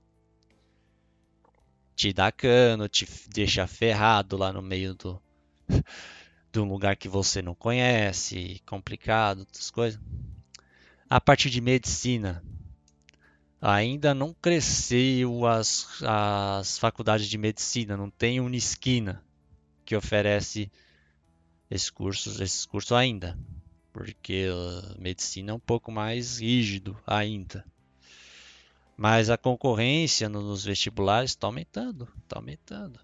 te 1.96 2.12
dá 2.12 2.30
cano, 2.30 2.88
te 2.88 3.08
deixa 3.28 3.66
ferrado 3.66 4.36
lá 4.36 4.52
no 4.52 4.62
meio 4.62 4.94
do, 4.94 5.20
um 6.56 6.68
lugar 6.68 6.96
que 6.96 7.08
você 7.08 7.42
não 7.42 7.54
conhece, 7.54 8.62
complicado, 8.64 9.40
outras 9.40 9.70
coisas. 9.70 10.00
A 11.08 11.20
parte 11.20 11.50
de 11.50 11.60
medicina, 11.60 12.42
ainda 13.68 14.14
não 14.14 14.32
cresceu 14.32 15.44
as, 15.44 16.00
as 16.00 16.78
faculdades 16.78 17.26
de 17.26 17.36
medicina, 17.36 17.96
não 17.96 18.08
tem 18.08 18.38
Unisquina 18.38 19.20
que 19.84 19.96
oferece 19.96 20.70
esses 21.68 21.90
cursos, 21.90 22.40
esses 22.40 22.64
cursos 22.64 22.92
ainda, 22.92 23.36
porque 23.92 24.46
a 24.48 25.00
medicina 25.00 25.50
é 25.50 25.54
um 25.54 25.58
pouco 25.58 25.90
mais 25.90 26.38
rígido 26.38 26.96
ainda. 27.04 27.64
Mas 28.96 29.30
a 29.30 29.36
concorrência 29.36 30.28
nos 30.28 30.64
vestibulares 30.64 31.32
está 31.32 31.48
aumentando, 31.48 32.08
está 32.22 32.36
aumentando. 32.36 33.00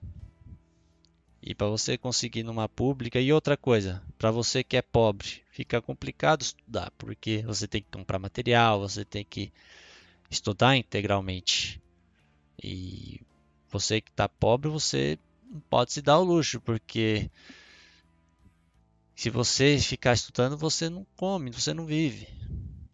E 1.42 1.56
para 1.56 1.66
você 1.66 1.98
conseguir 1.98 2.44
numa 2.44 2.68
pública 2.68 3.20
e 3.20 3.32
outra 3.32 3.56
coisa, 3.56 4.00
para 4.16 4.30
você 4.30 4.62
que 4.62 4.76
é 4.76 4.82
pobre, 4.82 5.42
fica 5.50 5.82
complicado 5.82 6.42
estudar, 6.42 6.92
porque 6.96 7.42
você 7.44 7.66
tem 7.66 7.82
que 7.82 7.90
comprar 7.90 8.20
material, 8.20 8.78
você 8.78 9.04
tem 9.04 9.24
que 9.24 9.52
estudar 10.32 10.76
integralmente. 10.76 11.80
E 12.62 13.20
você 13.70 14.00
que 14.00 14.10
está 14.10 14.28
pobre, 14.28 14.68
você 14.68 15.18
não 15.48 15.60
pode 15.60 15.92
se 15.92 16.02
dar 16.02 16.18
o 16.18 16.24
luxo, 16.24 16.60
porque 16.60 17.30
se 19.14 19.30
você 19.30 19.78
ficar 19.78 20.14
estudando, 20.14 20.56
você 20.56 20.88
não 20.88 21.06
come, 21.16 21.50
você 21.50 21.74
não 21.74 21.84
vive, 21.86 22.26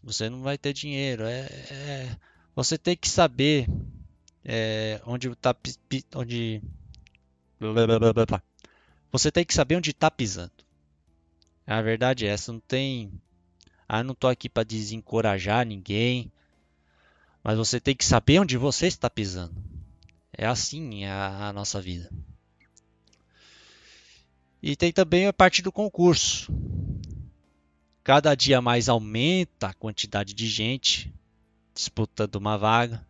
você 0.03 0.29
não 0.29 0.43
vai 0.43 0.59
ter 0.59 0.73
dinheiro. 0.73 1.25
É, 1.25 1.47
é 1.71 2.17
você 2.55 2.77
tem 2.77 2.97
que 2.97 3.09
saber 3.09 3.69
é, 4.45 5.01
onde 5.07 5.29
está 5.29 5.55
onde 6.17 6.61
você 9.13 9.31
tem 9.31 9.45
que 9.45 9.55
saber 9.55 9.77
onde 9.77 9.91
está 9.91 10.11
pisando. 10.11 10.53
A 11.67 11.83
verdade 11.83 12.27
é 12.27 12.31
essa, 12.31 12.53
não 12.53 12.61
tem. 12.61 13.13
Ah, 13.87 14.03
não 14.03 14.13
estou 14.13 14.29
aqui 14.29 14.49
para 14.49 14.65
desencorajar 14.65 15.65
ninguém, 15.65 16.33
mas 17.49 17.57
você 17.57 17.81
tem 17.81 17.97
que 17.97 18.05
saber 18.05 18.41
onde 18.41 18.59
você 18.59 18.87
está 18.87 19.09
pisando. 19.09 19.55
É 20.31 20.47
assim 20.47 21.07
a, 21.07 21.49
a 21.49 21.53
nossa 21.55 21.81
vida. 21.81 22.11
E 24.63 24.77
tem 24.77 24.93
também 24.93 25.27
a 25.27 25.33
parte 25.33 25.63
do 25.63 25.73
concurso. 25.73 26.53
Cada 28.05 28.35
dia 28.35 28.61
mais 28.61 28.87
aumenta 28.87 29.69
a 29.69 29.73
quantidade 29.73 30.35
de 30.35 30.47
gente 30.47 31.11
disputando 31.75 32.35
uma 32.35 32.59
vaga. 32.59 33.03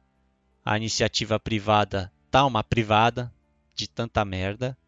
A 0.65 0.77
iniciativa 0.77 1.41
privada 1.41 2.13
tá 2.31 2.47
uma 2.47 2.63
privada 2.63 3.35
de 3.75 3.89
tanta 3.89 4.25
merda, 4.25 4.79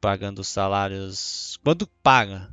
pagando 0.00 0.42
salários 0.42 1.56
quando 1.62 1.86
paga 2.02 2.52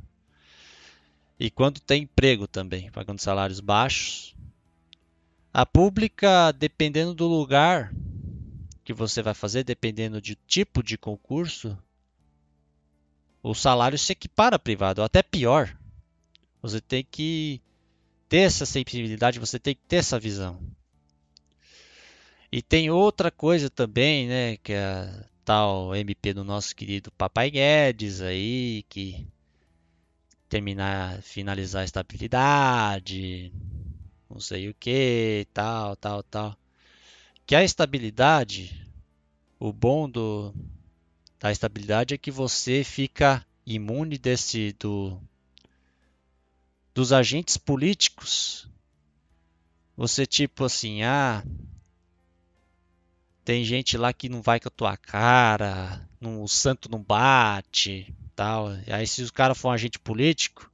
e 1.40 1.50
quando 1.50 1.80
tem 1.80 2.04
emprego 2.04 2.46
também, 2.46 2.88
pagando 2.92 3.18
salários 3.18 3.58
baixos. 3.58 4.33
A 5.56 5.64
pública, 5.64 6.50
dependendo 6.50 7.14
do 7.14 7.28
lugar 7.28 7.94
que 8.82 8.92
você 8.92 9.22
vai 9.22 9.34
fazer, 9.34 9.62
dependendo 9.62 10.20
do 10.20 10.34
tipo 10.48 10.82
de 10.82 10.98
concurso, 10.98 11.78
o 13.40 13.54
salário 13.54 13.96
se 13.96 14.10
equipara 14.10 14.56
à 14.56 14.58
privada, 14.58 15.00
ou 15.00 15.04
até 15.04 15.22
pior. 15.22 15.78
Você 16.60 16.80
tem 16.80 17.06
que 17.08 17.62
ter 18.28 18.38
essa 18.38 18.66
sensibilidade, 18.66 19.38
você 19.38 19.60
tem 19.60 19.76
que 19.76 19.82
ter 19.86 19.98
essa 19.98 20.18
visão. 20.18 20.58
E 22.50 22.60
tem 22.60 22.90
outra 22.90 23.30
coisa 23.30 23.70
também, 23.70 24.26
né, 24.26 24.56
que 24.56 24.72
é 24.72 24.84
a 24.84 25.24
tal 25.44 25.94
MP 25.94 26.34
do 26.34 26.42
nosso 26.42 26.74
querido 26.74 27.12
Papai 27.12 27.52
Guedes 27.52 28.20
aí, 28.20 28.84
que 28.88 29.24
terminar, 30.48 31.22
finalizar 31.22 31.82
a 31.82 31.84
estabilidade, 31.84 33.52
não 34.34 34.40
sei 34.40 34.68
o 34.68 34.74
que, 34.74 35.46
tal, 35.54 35.94
tal, 35.94 36.20
tal. 36.24 36.58
Que 37.46 37.54
a 37.54 37.62
estabilidade, 37.62 38.84
o 39.60 39.72
bom 39.72 40.10
do, 40.10 40.52
da 41.38 41.52
estabilidade 41.52 42.14
é 42.14 42.18
que 42.18 42.32
você 42.32 42.82
fica 42.82 43.46
imune 43.64 44.18
desse 44.18 44.72
do 44.72 45.20
dos 46.92 47.12
agentes 47.12 47.56
políticos, 47.56 48.68
você 49.96 50.26
tipo 50.26 50.64
assim, 50.64 51.02
ah, 51.02 51.44
tem 53.44 53.64
gente 53.64 53.96
lá 53.96 54.12
que 54.12 54.28
não 54.28 54.42
vai 54.42 54.58
com 54.58 54.68
a 54.68 54.70
tua 54.70 54.96
cara, 54.96 56.08
não, 56.20 56.42
o 56.42 56.48
santo 56.48 56.90
não 56.90 57.00
bate, 57.00 58.12
tal. 58.34 58.68
Aí 58.88 59.06
se 59.06 59.22
o 59.22 59.32
cara 59.32 59.54
for 59.54 59.68
um 59.68 59.72
agente 59.72 59.98
político, 59.98 60.70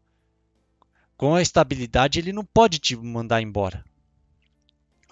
com 1.21 1.35
a 1.35 1.43
estabilidade 1.43 2.19
ele 2.19 2.33
não 2.33 2.43
pode 2.43 2.79
te 2.79 2.97
mandar 2.97 3.43
embora. 3.43 3.85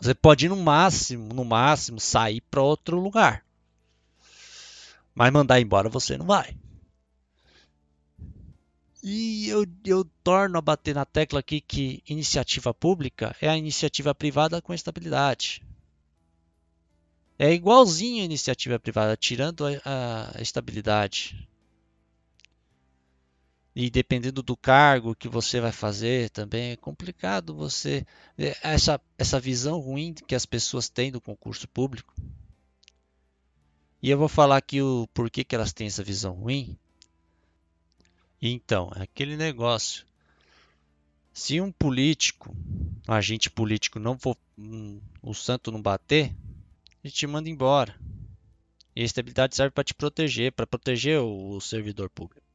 Você 0.00 0.14
pode 0.14 0.46
ir 0.46 0.48
no 0.48 0.56
máximo, 0.56 1.34
no 1.34 1.44
máximo 1.44 2.00
sair 2.00 2.40
para 2.40 2.62
outro 2.62 2.98
lugar. 2.98 3.44
Mas 5.14 5.30
mandar 5.30 5.60
embora 5.60 5.90
você 5.90 6.16
não 6.16 6.24
vai. 6.24 6.56
E 9.02 9.50
eu, 9.50 9.66
eu 9.84 10.02
torno 10.24 10.56
a 10.56 10.62
bater 10.62 10.94
na 10.94 11.04
tecla 11.04 11.40
aqui 11.40 11.60
que 11.60 12.02
iniciativa 12.08 12.72
pública 12.72 13.36
é 13.38 13.46
a 13.46 13.58
iniciativa 13.58 14.14
privada 14.14 14.62
com 14.62 14.72
estabilidade. 14.72 15.62
É 17.38 17.52
igualzinho 17.52 18.22
a 18.22 18.24
iniciativa 18.24 18.78
privada, 18.78 19.14
tirando 19.14 19.66
a, 19.84 20.32
a 20.34 20.40
estabilidade. 20.40 21.46
E 23.78 23.88
dependendo 23.88 24.42
do 24.42 24.56
cargo 24.56 25.14
que 25.14 25.28
você 25.28 25.60
vai 25.60 25.70
fazer, 25.70 26.30
também 26.30 26.72
é 26.72 26.76
complicado 26.76 27.54
você. 27.54 28.04
Essa, 28.60 29.00
essa 29.16 29.38
visão 29.38 29.78
ruim 29.78 30.14
que 30.14 30.34
as 30.34 30.44
pessoas 30.44 30.88
têm 30.88 31.12
do 31.12 31.20
concurso 31.20 31.68
público. 31.68 32.12
E 34.02 34.10
eu 34.10 34.18
vou 34.18 34.28
falar 34.28 34.56
aqui 34.56 34.82
o 34.82 35.06
porquê 35.14 35.44
que 35.44 35.54
elas 35.54 35.72
têm 35.72 35.86
essa 35.86 36.02
visão 36.02 36.32
ruim 36.32 36.76
então, 38.40 38.90
é 38.94 39.02
aquele 39.02 39.36
negócio. 39.36 40.06
Se 41.32 41.60
um 41.60 41.72
político, 41.72 42.54
um 43.08 43.12
agente 43.12 43.50
político 43.50 43.98
não 43.98 44.16
for 44.16 44.36
um, 44.56 45.00
o 45.22 45.34
santo 45.34 45.72
não 45.72 45.82
bater, 45.82 46.32
ele 47.02 47.12
te 47.12 47.26
manda 47.26 47.48
embora. 47.48 47.98
E 48.94 49.02
a 49.02 49.04
estabilidade 49.04 49.56
serve 49.56 49.72
para 49.72 49.84
te 49.84 49.94
proteger, 49.94 50.52
para 50.52 50.66
proteger 50.66 51.20
o, 51.20 51.56
o, 51.56 51.60
servidor 51.60 52.10
público. 52.10 52.47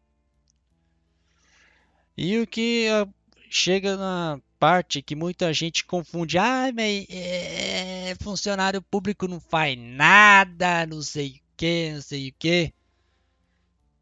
E 2.15 2.37
o 2.39 2.47
que 2.47 2.87
a, 2.89 3.07
chega 3.49 3.97
na 3.97 4.39
parte 4.59 5.01
que 5.01 5.15
muita 5.15 5.51
gente 5.51 5.83
confunde, 5.85 6.37
ah, 6.37 6.71
mas 6.73 7.05
é, 7.09 8.15
funcionário 8.21 8.81
público 8.81 9.27
não 9.27 9.39
faz 9.39 9.77
nada, 9.77 10.85
não 10.85 11.01
sei 11.01 11.31
o 11.31 11.41
que, 11.57 11.91
não 11.93 12.01
sei 12.01 12.29
o 12.29 12.33
que. 12.39 12.73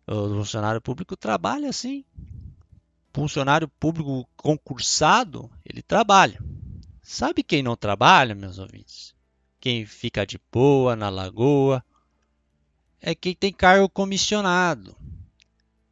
O 0.08 0.36
funcionário 0.36 0.82
público 0.82 1.16
trabalha 1.16 1.70
assim. 1.70 2.06
Funcionário 3.14 3.68
público 3.68 4.28
concursado, 4.36 5.50
ele 5.66 5.82
trabalha. 5.82 6.40
Sabe 7.02 7.44
quem 7.44 7.64
não 7.64 7.76
trabalha, 7.76 8.36
meus 8.36 8.60
ouvintes? 8.60 9.14
Quem 9.60 9.86
fica 9.86 10.26
de 10.26 10.40
boa 10.52 10.96
na 10.96 11.10
lagoa, 11.10 11.84
é 13.02 13.16
quem 13.16 13.36
tem 13.36 13.52
cargo 13.52 13.90
comissionado. 13.90 14.96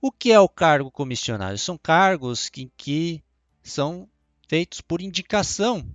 O 0.02 0.12
que 0.12 0.32
é 0.32 0.40
o 0.40 0.48
cargo 0.48 0.90
comissionado? 0.90 1.58
São 1.58 1.78
cargos 1.78 2.48
que, 2.48 2.72
que 2.78 3.22
são 3.62 4.08
feitos 4.48 4.80
por 4.80 5.02
indicação. 5.02 5.86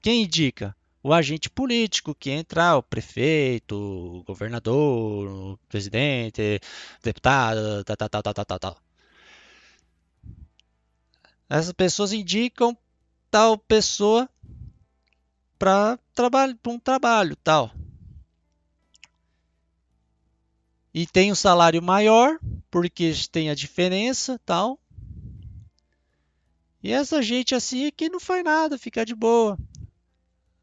Quem 0.00 0.22
indica? 0.22 0.76
O 1.02 1.12
agente 1.12 1.50
político 1.50 2.14
que 2.14 2.30
entra, 2.30 2.76
o 2.76 2.82
prefeito, 2.82 3.74
o 3.74 4.22
governador, 4.22 5.28
o 5.28 5.58
presidente, 5.68 6.60
deputado, 7.02 7.82
tal, 7.84 7.96
tal, 7.96 8.08
tal, 8.08 8.34
tal, 8.34 8.44
tal, 8.44 8.58
tal. 8.58 8.82
Essas 11.48 11.72
pessoas 11.72 12.12
indicam 12.12 12.76
tal 13.30 13.58
pessoa 13.58 14.28
para 15.58 15.98
trabalho, 16.14 16.56
um 16.66 16.78
trabalho, 16.78 17.34
tal. 17.36 17.72
E 20.92 21.06
tem 21.06 21.30
um 21.30 21.34
salário 21.34 21.82
maior, 21.82 22.38
porque 22.70 23.12
tem 23.30 23.50
a 23.50 23.54
diferença, 23.54 24.40
tal. 24.44 24.78
E 26.82 26.92
essa 26.92 27.20
gente 27.20 27.54
assim 27.54 27.86
aqui 27.86 28.08
não 28.08 28.20
faz 28.20 28.44
nada, 28.44 28.78
fica 28.78 29.04
de 29.04 29.14
boa. 29.14 29.58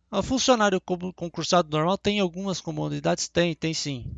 O 0.10 0.24
funcionário 0.24 0.80
concursado 0.82 1.70
normal 1.70 1.98
tem 1.98 2.20
algumas 2.20 2.62
comunidades? 2.62 3.28
Tem, 3.28 3.54
tem 3.54 3.74
sim. 3.74 4.10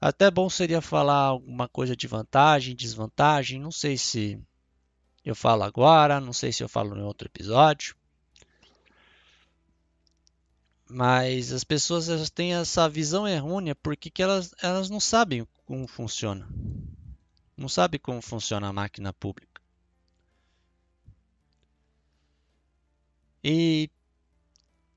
Até 0.00 0.30
bom 0.30 0.48
seria 0.48 0.80
falar 0.80 1.24
alguma 1.24 1.68
coisa 1.68 1.96
de 1.96 2.06
vantagem, 2.06 2.76
desvantagem. 2.76 3.58
Não 3.60 3.72
sei 3.72 3.98
se 3.98 4.40
eu 5.24 5.34
falo 5.34 5.64
agora, 5.64 6.20
não 6.20 6.32
sei 6.32 6.52
se 6.52 6.62
eu 6.62 6.68
falo 6.68 6.96
em 6.96 7.02
outro 7.02 7.26
episódio. 7.26 7.96
Mas 10.90 11.52
as 11.52 11.64
pessoas 11.64 12.08
elas 12.08 12.30
têm 12.30 12.54
essa 12.54 12.88
visão 12.88 13.28
errônea 13.28 13.74
porque 13.74 14.10
que 14.10 14.22
elas, 14.22 14.54
elas 14.62 14.88
não 14.88 15.00
sabem 15.00 15.46
como 15.66 15.86
funciona. 15.86 16.48
Não 17.56 17.68
sabem 17.68 18.00
como 18.00 18.22
funciona 18.22 18.68
a 18.68 18.72
máquina 18.72 19.12
pública. 19.12 19.60
E 23.42 23.90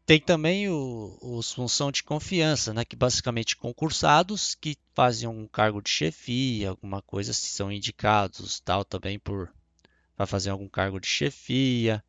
tem 0.05 0.19
também 0.19 0.67
o, 0.69 1.17
os 1.21 1.51
função 1.51 1.91
de 1.91 2.03
confiança, 2.03 2.73
né, 2.73 2.83
que 2.83 2.95
basicamente 2.95 3.55
concursados 3.55 4.55
que 4.55 4.77
fazem 4.93 5.27
um 5.29 5.47
cargo 5.47 5.81
de 5.81 5.89
chefia, 5.89 6.69
alguma 6.69 7.01
coisa, 7.01 7.33
se 7.33 7.47
são 7.47 7.71
indicados, 7.71 8.59
tal, 8.59 8.83
também 8.83 9.19
por 9.19 9.51
para 10.15 10.27
fazer 10.27 10.49
algum 10.49 10.67
cargo 10.67 10.99
de 10.99 11.07
chefia 11.07 12.03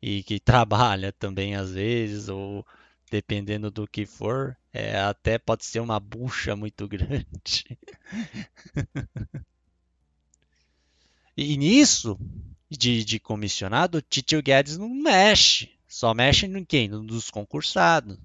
e 0.00 0.22
que 0.22 0.38
trabalha 0.40 1.12
também 1.12 1.56
às 1.56 1.72
vezes 1.72 2.28
ou 2.28 2.64
dependendo 3.10 3.70
do 3.70 3.86
que 3.86 4.06
for, 4.06 4.56
é, 4.72 4.98
até 5.00 5.38
pode 5.38 5.64
ser 5.64 5.80
uma 5.80 5.98
bucha 5.98 6.54
muito 6.54 6.86
grande. 6.88 7.78
e 11.36 11.56
nisso, 11.56 12.18
de, 12.70 13.04
de 13.04 13.18
comissionado, 13.18 14.00
Titio 14.00 14.40
Guedes 14.40 14.78
não 14.78 14.88
mexe. 14.88 15.70
Só 15.88 16.14
mexe 16.14 16.46
em 16.46 16.64
quem? 16.64 16.88
Nos 16.88 17.30
concursados. 17.30 18.16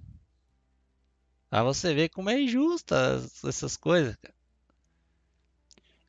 Pra 1.50 1.64
você 1.64 1.94
ver 1.94 2.10
como 2.10 2.30
é 2.30 2.40
injusta 2.40 3.24
essas 3.44 3.76
coisas. 3.76 4.16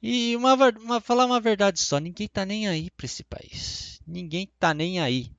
E 0.02 0.36
uma, 0.36 0.54
uma, 0.54 1.00
falar 1.00 1.24
uma 1.24 1.40
verdade 1.40 1.80
só, 1.80 1.98
ninguém 1.98 2.28
tá 2.28 2.44
nem 2.44 2.68
aí 2.68 2.90
para 2.90 3.06
esse 3.06 3.24
país. 3.24 4.00
Ninguém 4.06 4.48
tá 4.58 4.74
nem 4.74 5.00
aí. 5.00 5.30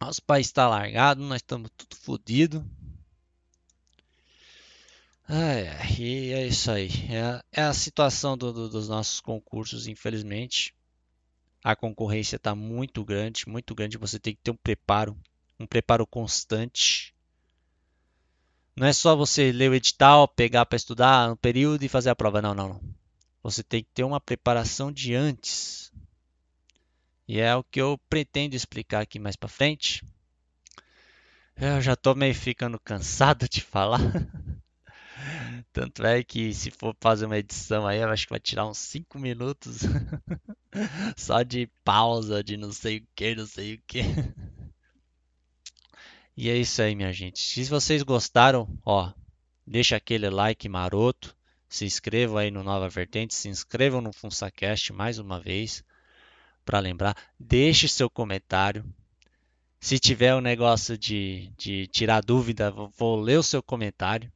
Nosso 0.00 0.22
país 0.22 0.46
está 0.46 0.66
largado, 0.66 1.22
nós 1.22 1.36
estamos 1.36 1.70
tudo 1.76 1.94
fodido. 1.94 2.64
e 5.98 6.32
é 6.32 6.46
isso 6.46 6.70
aí. 6.70 6.88
É, 7.08 7.60
é 7.60 7.62
a 7.62 7.74
situação 7.74 8.36
do, 8.36 8.52
do, 8.52 8.68
dos 8.68 8.88
nossos 8.88 9.20
concursos, 9.20 9.86
infelizmente. 9.86 10.74
A 11.62 11.76
concorrência 11.76 12.36
está 12.36 12.54
muito 12.54 13.04
grande, 13.04 13.46
muito 13.46 13.74
grande. 13.74 13.98
Você 13.98 14.18
tem 14.18 14.34
que 14.34 14.40
ter 14.42 14.50
um 14.50 14.56
preparo, 14.56 15.16
um 15.58 15.66
preparo 15.66 16.06
constante. 16.06 17.14
Não 18.74 18.86
é 18.86 18.92
só 18.94 19.14
você 19.14 19.52
ler 19.52 19.70
o 19.70 19.74
edital, 19.74 20.26
pegar 20.26 20.64
para 20.64 20.76
estudar 20.76 21.28
no 21.28 21.36
período 21.36 21.82
e 21.82 21.88
fazer 21.88 22.08
a 22.08 22.16
prova. 22.16 22.40
Não, 22.40 22.54
não, 22.54 22.68
não. 22.70 22.80
Você 23.42 23.62
tem 23.62 23.82
que 23.82 23.90
ter 23.92 24.04
uma 24.04 24.20
preparação 24.20 24.90
de 24.90 25.14
antes. 25.14 25.89
E 27.32 27.38
é 27.38 27.54
o 27.54 27.62
que 27.62 27.80
eu 27.80 27.96
pretendo 28.08 28.56
explicar 28.56 29.02
aqui 29.02 29.16
mais 29.20 29.36
para 29.36 29.48
frente. 29.48 30.04
Eu 31.54 31.80
já 31.80 31.92
estou 31.92 32.12
meio 32.16 32.34
ficando 32.34 32.76
cansado 32.76 33.48
de 33.48 33.60
falar. 33.60 34.00
Tanto 35.72 36.04
é 36.04 36.24
que 36.24 36.52
se 36.52 36.72
for 36.72 36.92
fazer 37.00 37.26
uma 37.26 37.38
edição 37.38 37.86
aí, 37.86 38.00
eu 38.00 38.08
acho 38.08 38.26
que 38.26 38.32
vai 38.32 38.40
tirar 38.40 38.66
uns 38.66 38.78
5 38.78 39.16
minutos 39.16 39.82
só 41.16 41.44
de 41.44 41.70
pausa, 41.84 42.42
de 42.42 42.56
não 42.56 42.72
sei 42.72 42.96
o 42.96 43.06
que, 43.14 43.36
não 43.36 43.46
sei 43.46 43.74
o 43.74 43.82
que. 43.86 44.00
E 46.36 46.50
é 46.50 46.56
isso 46.56 46.82
aí, 46.82 46.96
minha 46.96 47.12
gente. 47.12 47.38
Se 47.38 47.62
vocês 47.66 48.02
gostaram, 48.02 48.76
ó, 48.84 49.12
deixa 49.64 49.94
aquele 49.94 50.28
like 50.28 50.68
maroto, 50.68 51.36
se 51.68 51.84
inscrevam 51.84 52.38
aí 52.38 52.50
no 52.50 52.64
Nova 52.64 52.88
Vertente, 52.88 53.36
se 53.36 53.48
inscrevam 53.48 54.00
no 54.00 54.12
FunsaCast 54.12 54.92
mais 54.92 55.20
uma 55.20 55.38
vez 55.40 55.84
para 56.70 56.78
lembrar. 56.78 57.16
Deixe 57.36 57.88
seu 57.88 58.08
comentário. 58.08 58.84
Se 59.80 59.98
tiver 59.98 60.36
um 60.36 60.40
negócio 60.40 60.96
de, 60.96 61.52
de 61.58 61.88
tirar 61.88 62.22
dúvida, 62.22 62.70
vou 62.96 63.20
ler 63.20 63.38
o 63.38 63.42
seu 63.42 63.60
comentário. 63.60 64.30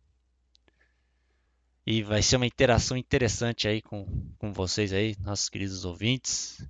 E 1.86 2.02
vai 2.02 2.22
ser 2.22 2.34
uma 2.34 2.46
interação 2.46 2.96
interessante 2.96 3.68
aí 3.68 3.80
com, 3.80 4.04
com 4.36 4.52
vocês 4.52 4.92
aí, 4.92 5.14
nossos 5.20 5.48
queridos 5.48 5.84
ouvintes. 5.84 6.66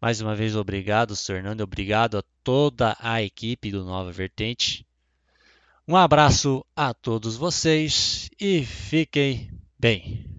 Mais 0.00 0.22
uma 0.22 0.34
vez, 0.34 0.56
obrigado, 0.56 1.14
Fernando. 1.14 1.60
Obrigado 1.60 2.16
a 2.16 2.24
toda 2.42 2.96
a 2.98 3.22
equipe 3.22 3.70
do 3.70 3.84
Nova 3.84 4.10
Vertente. 4.10 4.86
Um 5.86 5.94
abraço 5.96 6.64
a 6.74 6.94
todos 6.94 7.36
vocês 7.36 8.30
e 8.40 8.64
fiquem 8.64 9.50
bem. 9.78 10.35